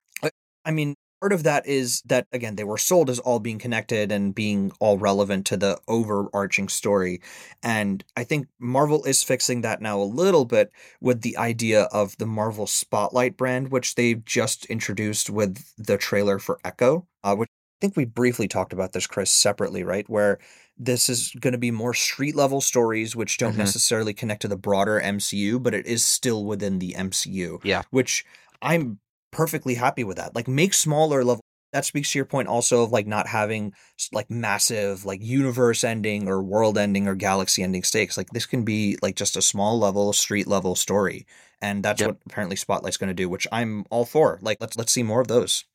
I 0.65 0.71
mean, 0.71 0.95
part 1.23 1.31
of 1.31 1.43
that 1.43 1.65
is 1.65 2.01
that 2.01 2.27
again 2.33 2.57
they 2.57 2.65
were 2.65 2.77
sold 2.77 3.09
as 3.09 3.17
all 3.19 3.39
being 3.39 3.57
connected 3.57 4.11
and 4.11 4.35
being 4.35 4.73
all 4.81 4.97
relevant 4.97 5.45
to 5.45 5.55
the 5.55 5.79
overarching 5.87 6.67
story 6.67 7.21
and 7.63 8.03
i 8.17 8.25
think 8.25 8.45
marvel 8.59 9.05
is 9.05 9.23
fixing 9.23 9.61
that 9.61 9.81
now 9.81 9.97
a 9.97 10.03
little 10.03 10.43
bit 10.43 10.69
with 10.99 11.21
the 11.21 11.37
idea 11.37 11.83
of 11.93 12.17
the 12.17 12.25
marvel 12.25 12.67
spotlight 12.67 13.37
brand 13.37 13.71
which 13.71 13.95
they've 13.95 14.25
just 14.25 14.65
introduced 14.65 15.29
with 15.29 15.63
the 15.77 15.97
trailer 15.97 16.39
for 16.39 16.59
echo 16.65 17.07
uh, 17.23 17.33
which 17.33 17.47
i 17.47 17.79
think 17.79 17.95
we 17.95 18.03
briefly 18.03 18.49
talked 18.49 18.73
about 18.73 18.91
this 18.91 19.07
chris 19.07 19.31
separately 19.31 19.81
right 19.81 20.09
where 20.09 20.39
this 20.77 21.07
is 21.07 21.31
going 21.39 21.53
to 21.53 21.57
be 21.57 21.71
more 21.71 21.93
street 21.93 22.35
level 22.35 22.59
stories 22.59 23.15
which 23.15 23.37
don't 23.37 23.51
mm-hmm. 23.51 23.59
necessarily 23.59 24.13
connect 24.13 24.41
to 24.41 24.49
the 24.49 24.57
broader 24.57 24.99
mcu 25.01 25.63
but 25.63 25.73
it 25.73 25.85
is 25.85 26.03
still 26.03 26.43
within 26.43 26.79
the 26.79 26.93
mcu 26.97 27.63
yeah 27.63 27.83
which 27.91 28.25
i'm 28.61 28.99
perfectly 29.33 29.75
happy 29.75 30.03
with 30.03 30.17
that. 30.17 30.35
Like 30.35 30.47
make 30.47 30.73
smaller 30.73 31.23
level 31.23 31.41
that 31.73 31.85
speaks 31.85 32.11
to 32.11 32.19
your 32.19 32.25
point 32.25 32.47
also 32.47 32.83
of 32.83 32.91
like 32.91 33.07
not 33.07 33.27
having 33.27 33.73
like 34.13 34.29
massive 34.29 35.05
like 35.05 35.21
universe 35.21 35.83
ending 35.83 36.29
or 36.29 36.41
world 36.41 36.77
ending 36.77 37.07
or 37.07 37.15
galaxy 37.15 37.63
ending 37.63 37.83
stakes 37.83 38.15
like 38.15 38.29
this 38.29 38.45
can 38.45 38.63
be 38.63 38.97
like 39.01 39.15
just 39.15 39.35
a 39.35 39.41
small 39.41 39.77
level 39.77 40.13
street 40.13 40.47
level 40.47 40.75
story 40.75 41.25
and 41.61 41.83
that's 41.83 41.99
yep. 41.99 42.09
what 42.11 42.17
apparently 42.27 42.55
spotlight's 42.55 42.97
going 42.97 43.09
to 43.09 43.13
do 43.13 43.27
which 43.27 43.47
i'm 43.51 43.83
all 43.89 44.05
for 44.05 44.39
like 44.41 44.57
let's 44.61 44.77
let's 44.77 44.91
see 44.91 45.03
more 45.03 45.19
of 45.19 45.27
those 45.27 45.65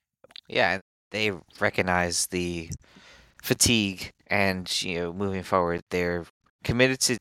yeah 0.48 0.78
they 1.10 1.32
recognize 1.60 2.26
the 2.28 2.70
fatigue 3.42 4.12
and 4.28 4.82
you 4.82 5.00
know 5.00 5.12
moving 5.12 5.42
forward 5.42 5.82
they're 5.90 6.24
committed 6.64 7.00
to 7.00 7.18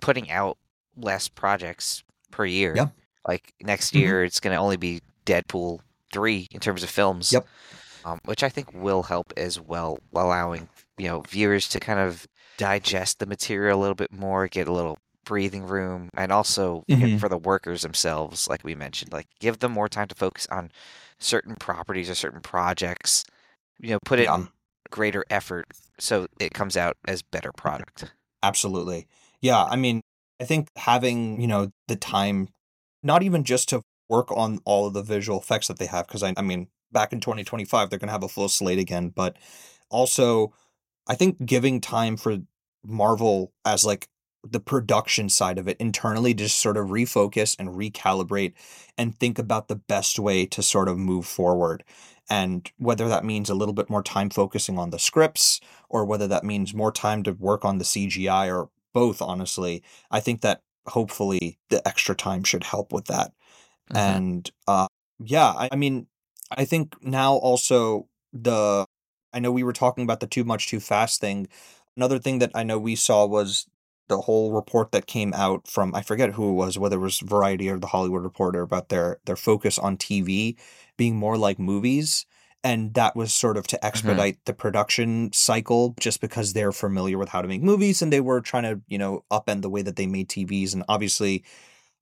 putting 0.00 0.30
out 0.30 0.56
less 0.96 1.28
projects 1.28 2.02
per 2.30 2.44
year 2.44 2.72
yeah 2.74 2.88
like 3.26 3.52
next 3.62 3.88
mm-hmm. 3.88 3.98
year 3.98 4.14
mm-hmm. 4.20 4.26
it's 4.26 4.40
going 4.40 4.54
to 4.54 4.60
only 4.60 4.76
be 4.76 5.00
Deadpool 5.28 5.80
three 6.12 6.48
in 6.50 6.60
terms 6.60 6.82
of 6.82 6.88
films. 6.90 7.32
Yep. 7.32 7.46
Um, 8.04 8.20
which 8.24 8.42
I 8.42 8.48
think 8.48 8.72
will 8.72 9.02
help 9.02 9.32
as 9.36 9.60
well, 9.60 9.98
allowing 10.14 10.68
you 10.96 11.08
know 11.08 11.20
viewers 11.28 11.68
to 11.68 11.80
kind 11.80 12.00
of 12.00 12.26
digest 12.56 13.18
the 13.18 13.26
material 13.26 13.78
a 13.78 13.82
little 13.82 13.94
bit 13.94 14.12
more, 14.12 14.48
get 14.48 14.68
a 14.68 14.72
little 14.72 14.98
breathing 15.24 15.66
room, 15.66 16.08
and 16.16 16.32
also 16.32 16.84
mm-hmm. 16.88 17.18
for 17.18 17.28
the 17.28 17.36
workers 17.36 17.82
themselves, 17.82 18.48
like 18.48 18.64
we 18.64 18.74
mentioned, 18.74 19.12
like 19.12 19.26
give 19.40 19.58
them 19.58 19.72
more 19.72 19.88
time 19.88 20.08
to 20.08 20.14
focus 20.14 20.46
on 20.50 20.70
certain 21.18 21.54
properties 21.56 22.08
or 22.08 22.14
certain 22.14 22.40
projects. 22.40 23.24
You 23.78 23.90
know, 23.90 23.98
put 24.04 24.20
it 24.20 24.24
yeah. 24.24 24.44
greater 24.90 25.24
effort 25.28 25.66
so 25.98 26.28
it 26.40 26.54
comes 26.54 26.76
out 26.76 26.96
as 27.06 27.20
better 27.22 27.52
product. 27.52 28.12
Absolutely. 28.42 29.06
Yeah, 29.40 29.64
I 29.64 29.76
mean, 29.76 30.00
I 30.40 30.44
think 30.44 30.68
having, 30.76 31.40
you 31.40 31.46
know, 31.46 31.70
the 31.88 31.96
time 31.96 32.48
not 33.02 33.22
even 33.22 33.44
just 33.44 33.68
to 33.70 33.82
work 34.08 34.30
on 34.32 34.60
all 34.64 34.86
of 34.86 34.94
the 34.94 35.02
visual 35.02 35.40
effects 35.40 35.68
that 35.68 35.78
they 35.78 35.86
have 35.86 36.06
because 36.06 36.22
I, 36.22 36.34
I 36.36 36.42
mean 36.42 36.68
back 36.92 37.12
in 37.12 37.20
2025 37.20 37.90
they're 37.90 37.98
going 37.98 38.08
to 38.08 38.12
have 38.12 38.24
a 38.24 38.28
full 38.28 38.48
slate 38.48 38.78
again 38.78 39.10
but 39.14 39.36
also 39.90 40.54
i 41.06 41.14
think 41.14 41.44
giving 41.44 41.80
time 41.80 42.16
for 42.16 42.38
marvel 42.82 43.52
as 43.64 43.84
like 43.84 44.08
the 44.42 44.60
production 44.60 45.28
side 45.28 45.58
of 45.58 45.68
it 45.68 45.76
internally 45.78 46.32
just 46.32 46.58
sort 46.58 46.76
of 46.76 46.86
refocus 46.88 47.56
and 47.58 47.70
recalibrate 47.70 48.54
and 48.96 49.18
think 49.18 49.38
about 49.38 49.68
the 49.68 49.76
best 49.76 50.18
way 50.18 50.46
to 50.46 50.62
sort 50.62 50.88
of 50.88 50.96
move 50.96 51.26
forward. 51.26 51.82
And 52.30 52.70
whether 52.78 53.08
that 53.08 53.24
means 53.24 53.50
a 53.50 53.54
little 53.54 53.74
bit 53.74 53.90
more 53.90 54.02
time 54.02 54.30
focusing 54.30 54.78
on 54.78 54.90
the 54.90 54.98
scripts 54.98 55.60
or 55.88 56.04
whether 56.04 56.28
that 56.28 56.44
means 56.44 56.72
more 56.72 56.92
time 56.92 57.24
to 57.24 57.32
work 57.32 57.64
on 57.64 57.78
the 57.78 57.84
CGI 57.84 58.48
or 58.48 58.70
both 58.92 59.20
honestly 59.22 59.82
i 60.10 60.20
think 60.20 60.40
that 60.40 60.62
hopefully 60.88 61.58
the 61.68 61.86
extra 61.86 62.14
time 62.14 62.42
should 62.42 62.64
help 62.64 62.92
with 62.92 63.04
that 63.06 63.32
Mm-hmm. 63.90 63.96
And 63.96 64.50
uh, 64.66 64.86
yeah, 65.18 65.48
I, 65.48 65.68
I 65.72 65.76
mean, 65.76 66.06
I 66.50 66.64
think 66.64 66.96
now 67.02 67.34
also 67.34 68.08
the 68.32 68.86
I 69.32 69.40
know 69.40 69.52
we 69.52 69.62
were 69.62 69.72
talking 69.72 70.04
about 70.04 70.20
the 70.20 70.26
too 70.26 70.44
much 70.44 70.68
too 70.68 70.80
fast 70.80 71.20
thing. 71.20 71.48
Another 71.96 72.18
thing 72.18 72.38
that 72.38 72.52
I 72.54 72.62
know 72.62 72.78
we 72.78 72.96
saw 72.96 73.26
was 73.26 73.66
the 74.08 74.22
whole 74.22 74.52
report 74.52 74.92
that 74.92 75.06
came 75.06 75.34
out 75.34 75.68
from 75.68 75.94
I 75.94 76.02
forget 76.02 76.32
who 76.32 76.50
it 76.50 76.54
was, 76.54 76.78
whether 76.78 76.96
it 76.96 77.00
was 77.00 77.20
Variety 77.20 77.68
or 77.68 77.78
the 77.78 77.88
Hollywood 77.88 78.22
Reporter 78.22 78.62
about 78.62 78.88
their 78.88 79.18
their 79.26 79.36
focus 79.36 79.78
on 79.78 79.96
TV 79.96 80.56
being 80.96 81.16
more 81.16 81.36
like 81.36 81.58
movies. 81.58 82.26
And 82.64 82.94
that 82.94 83.14
was 83.14 83.32
sort 83.32 83.56
of 83.56 83.68
to 83.68 83.76
mm-hmm. 83.76 83.86
expedite 83.86 84.34
mm-hmm. 84.34 84.42
the 84.46 84.54
production 84.54 85.32
cycle 85.32 85.94
just 86.00 86.20
because 86.20 86.52
they're 86.52 86.72
familiar 86.72 87.16
with 87.16 87.28
how 87.28 87.40
to 87.40 87.48
make 87.48 87.62
movies 87.62 88.02
and 88.02 88.12
they 88.12 88.20
were 88.20 88.40
trying 88.40 88.64
to, 88.64 88.80
you 88.88 88.98
know, 88.98 89.24
upend 89.30 89.62
the 89.62 89.70
way 89.70 89.82
that 89.82 89.94
they 89.94 90.06
made 90.06 90.28
TVs. 90.28 90.74
And 90.74 90.82
obviously 90.88 91.44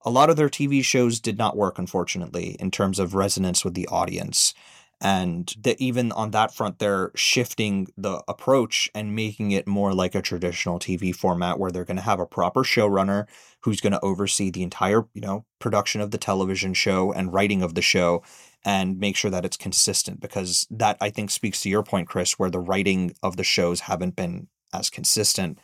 a 0.07 0.11
lot 0.11 0.31
of 0.31 0.37
their 0.37 0.49
TV 0.49 0.85
shows 0.85 1.19
did 1.19 1.37
not 1.37 1.57
work, 1.57 1.79
unfortunately, 1.79 2.57
in 2.61 2.71
terms 2.71 3.01
of 3.01 3.15
resonance 3.15 3.65
with 3.65 3.75
the 3.75 3.89
audience. 3.89 4.55
And 4.99 5.53
that 5.61 5.79
even 5.79 6.11
on 6.13 6.31
that 6.31 6.55
front, 6.55 6.79
they're 6.79 7.11
shifting 7.15 7.89
the 7.99 8.23
approach 8.29 8.89
and 8.95 9.15
making 9.15 9.51
it 9.51 9.67
more 9.67 9.93
like 9.93 10.15
a 10.15 10.23
traditional 10.23 10.79
TV 10.79 11.15
format 11.15 11.59
where 11.59 11.71
they're 11.71 11.85
going 11.85 11.99
to 11.99 12.03
have 12.03 12.21
a 12.21 12.25
proper 12.25 12.63
showrunner 12.63 13.27
who's 13.61 13.83
going 13.83 13.93
to 13.93 14.01
oversee 14.01 14.51
the 14.51 14.63
entire, 14.63 15.07
you 15.13 15.21
know, 15.21 15.45
production 15.59 16.01
of 16.01 16.13
the 16.13 16.19
television 16.19 16.73
show 16.73 17.13
and 17.13 17.35
writing 17.35 17.63
of 17.63 17.75
the 17.75 17.83
show 17.83 18.23
and 18.65 18.99
make 18.99 19.17
sure 19.17 19.31
that 19.31 19.45
it's 19.45 19.57
consistent 19.57 20.21
because 20.21 20.67
that 20.71 20.97
I 21.01 21.11
think 21.11 21.31
speaks 21.31 21.61
to 21.63 21.69
your 21.69 21.83
point, 21.83 22.09
Chris, 22.09 22.39
where 22.39 22.51
the 22.51 22.61
writing 22.61 23.13
of 23.23 23.37
the 23.37 23.45
shows 23.45 23.81
haven't 23.81 24.17
been 24.17 24.47
as 24.73 24.89
consistent 24.89 25.59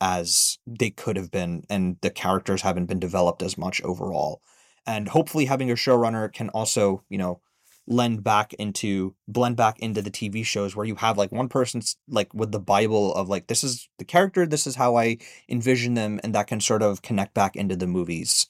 as 0.00 0.58
they 0.66 0.90
could 0.90 1.16
have 1.16 1.30
been, 1.30 1.64
and 1.70 1.96
the 2.00 2.10
characters 2.10 2.62
haven't 2.62 2.86
been 2.86 3.00
developed 3.00 3.42
as 3.42 3.58
much 3.58 3.82
overall. 3.82 4.42
And 4.86 5.08
hopefully, 5.08 5.46
having 5.46 5.70
a 5.70 5.74
showrunner 5.74 6.32
can 6.32 6.48
also, 6.50 7.02
you 7.08 7.18
know, 7.18 7.40
lend 7.88 8.24
back 8.24 8.52
into 8.54 9.14
blend 9.28 9.56
back 9.56 9.78
into 9.78 10.02
the 10.02 10.10
TV 10.10 10.44
shows 10.44 10.74
where 10.74 10.86
you 10.86 10.96
have 10.96 11.16
like 11.16 11.30
one 11.30 11.48
person's 11.48 11.96
like 12.08 12.32
with 12.34 12.50
the 12.50 12.58
Bible 12.58 13.14
of 13.14 13.28
like 13.28 13.46
this 13.46 13.62
is 13.62 13.88
the 13.98 14.04
character, 14.04 14.46
this 14.46 14.66
is 14.66 14.76
how 14.76 14.96
I 14.96 15.18
envision 15.48 15.94
them, 15.94 16.20
and 16.22 16.34
that 16.34 16.46
can 16.46 16.60
sort 16.60 16.82
of 16.82 17.02
connect 17.02 17.34
back 17.34 17.56
into 17.56 17.76
the 17.76 17.86
movies. 17.86 18.48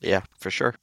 Yeah, 0.00 0.22
for 0.38 0.50
sure. 0.50 0.74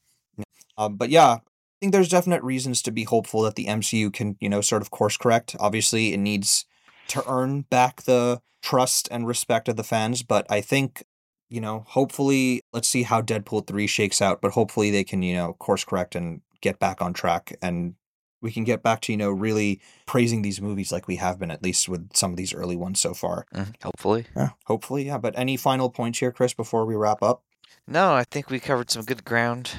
Um, 0.78 0.96
but 0.96 1.10
yeah, 1.10 1.34
I 1.34 1.39
think 1.80 1.92
there's 1.92 2.10
definite 2.10 2.42
reasons 2.44 2.82
to 2.84 2.92
be 2.92 3.04
hopeful 3.04 3.44
that 3.44 3.56
the 3.56 3.66
MCU 3.66 4.12
can, 4.12 4.38
you 4.39 4.50
know, 4.50 4.62
sort 4.62 4.82
of 4.82 4.89
course 4.89 5.18
correct. 5.18 5.56
Obviously, 5.60 6.13
it 6.13 6.18
needs 6.18 6.66
to 7.08 7.24
earn 7.28 7.62
back 7.62 8.04
the 8.04 8.42
trust 8.62 9.08
and 9.12 9.28
respect 9.28 9.68
of 9.68 9.76
the 9.76 9.84
fans, 9.84 10.24
but 10.24 10.46
I 10.50 10.62
think 10.62 11.04
you 11.50 11.62
know, 11.62 11.86
hopefully, 11.88 12.62
let's 12.74 12.88
see 12.88 13.04
how 13.04 13.22
Deadpool 13.22 13.68
3 13.68 13.86
shakes 13.86 14.24
out, 14.24 14.42
but 14.42 14.54
hopefully 14.54 14.89
they 14.89 15.04
can, 15.04 15.22
you 15.22 15.36
know, 15.36 15.54
course 15.54 15.84
correct 15.84 16.16
and 16.16 16.42
get 16.62 16.80
back 16.80 17.00
on 17.00 17.13
track 17.13 17.56
and 17.62 17.94
we 18.42 18.52
can 18.52 18.63
get 18.63 18.82
back 18.82 19.02
to, 19.02 19.12
you 19.12 19.18
know, 19.18 19.30
really 19.30 19.80
praising 20.08 20.42
these 20.42 20.60
movies 20.60 20.92
like 20.92 21.08
we 21.08 21.18
have 21.18 21.38
been, 21.38 21.52
at 21.52 21.62
least 21.62 21.88
with 21.88 22.10
some 22.16 22.32
of 22.32 22.38
these 22.38 22.56
early 22.56 22.76
ones 22.76 23.00
so 23.00 23.13
far. 23.13 23.46
Mm, 23.54 23.76
hopefully. 23.84 24.26
Yeah, 24.36 24.50
hopefully, 24.66 25.06
yeah. 25.06 25.20
But 25.20 25.38
any 25.38 25.56
final 25.56 25.92
points 25.92 26.18
here, 26.18 26.32
Chris, 26.32 26.56
before 26.56 26.86
we 26.88 26.96
wrap 26.96 27.22
up? 27.22 27.44
No, 27.88 28.13
I 28.13 28.24
think 28.24 28.50
we 28.50 28.60
covered 28.60 28.89
some 28.89 29.04
good 29.04 29.24
ground 29.24 29.72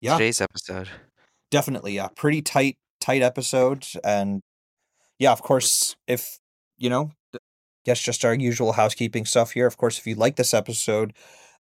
yeah. 0.00 0.14
today's 0.14 0.40
episode. 0.40 0.88
Definitely, 1.52 1.94
yeah. 1.94 2.08
Pretty 2.16 2.42
tight, 2.42 2.76
tight 3.00 3.22
episode. 3.22 3.86
And 4.02 4.42
yeah, 5.20 5.30
of 5.30 5.40
course, 5.42 5.94
if, 6.08 6.40
you 6.82 6.90
know, 6.90 7.12
guess 7.84 8.00
just 8.00 8.24
our 8.24 8.34
usual 8.34 8.72
housekeeping 8.72 9.24
stuff 9.24 9.52
here. 9.52 9.66
Of 9.66 9.76
course, 9.76 9.98
if 9.98 10.06
you 10.06 10.16
like 10.16 10.36
this 10.36 10.52
episode, 10.52 11.12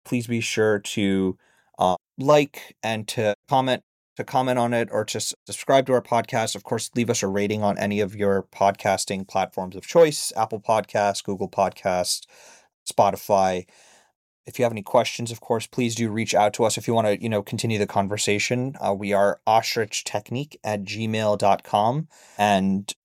please 0.05 0.27
be 0.27 0.39
sure 0.39 0.79
to 0.79 1.37
uh, 1.77 1.95
like 2.17 2.75
and 2.81 3.07
to 3.09 3.35
comment 3.49 3.83
to 4.15 4.23
comment 4.23 4.59
on 4.59 4.73
it 4.73 4.89
or 4.91 5.05
to 5.05 5.19
subscribe 5.19 5.85
to 5.85 5.93
our 5.93 6.01
podcast. 6.01 6.55
Of 6.55 6.63
course, 6.63 6.89
leave 6.95 7.09
us 7.09 7.23
a 7.23 7.27
rating 7.27 7.63
on 7.63 7.77
any 7.77 7.99
of 7.99 8.15
your 8.15 8.43
podcasting 8.43 9.27
platforms 9.27 9.75
of 9.75 9.85
choice 9.85 10.33
Apple 10.35 10.61
Podcasts, 10.61 11.23
Google 11.23 11.49
Podcasts, 11.49 12.25
Spotify. 12.89 13.65
If 14.45 14.57
you 14.57 14.63
have 14.63 14.71
any 14.71 14.81
questions, 14.81 15.31
of 15.31 15.41
course, 15.41 15.67
please 15.67 15.95
do 15.95 16.09
reach 16.09 16.33
out 16.33 16.53
to 16.55 16.63
us 16.63 16.77
if 16.77 16.87
you 16.87 16.93
want 16.93 17.07
to, 17.07 17.21
you 17.21 17.29
know, 17.29 17.43
continue 17.43 17.77
the 17.77 17.85
conversation. 17.85 18.75
Uh, 18.79 18.93
we 18.93 19.13
are 19.13 19.41
ostrichtechnique 19.45 20.55
at 20.63 20.83
gmail.com. 20.83 22.07
And 22.37 22.95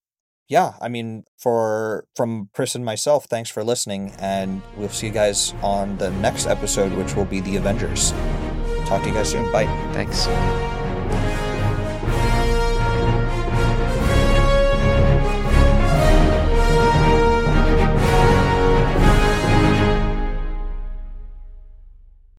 yeah, 0.48 0.74
I 0.80 0.88
mean, 0.88 1.24
for 1.38 2.06
from 2.14 2.50
Chris 2.52 2.74
and 2.74 2.84
myself, 2.84 3.26
thanks 3.26 3.50
for 3.50 3.64
listening, 3.64 4.12
and 4.18 4.62
we'll 4.76 4.88
see 4.88 5.06
you 5.06 5.12
guys 5.12 5.54
on 5.62 5.96
the 5.98 6.10
next 6.10 6.46
episode, 6.46 6.92
which 6.92 7.14
will 7.14 7.24
be 7.24 7.40
the 7.40 7.56
Avengers. 7.56 8.12
Talk 8.86 9.02
to 9.02 9.08
you 9.08 9.14
guys 9.14 9.30
soon. 9.30 9.50
Bye. 9.50 9.66
Thanks. 9.92 10.26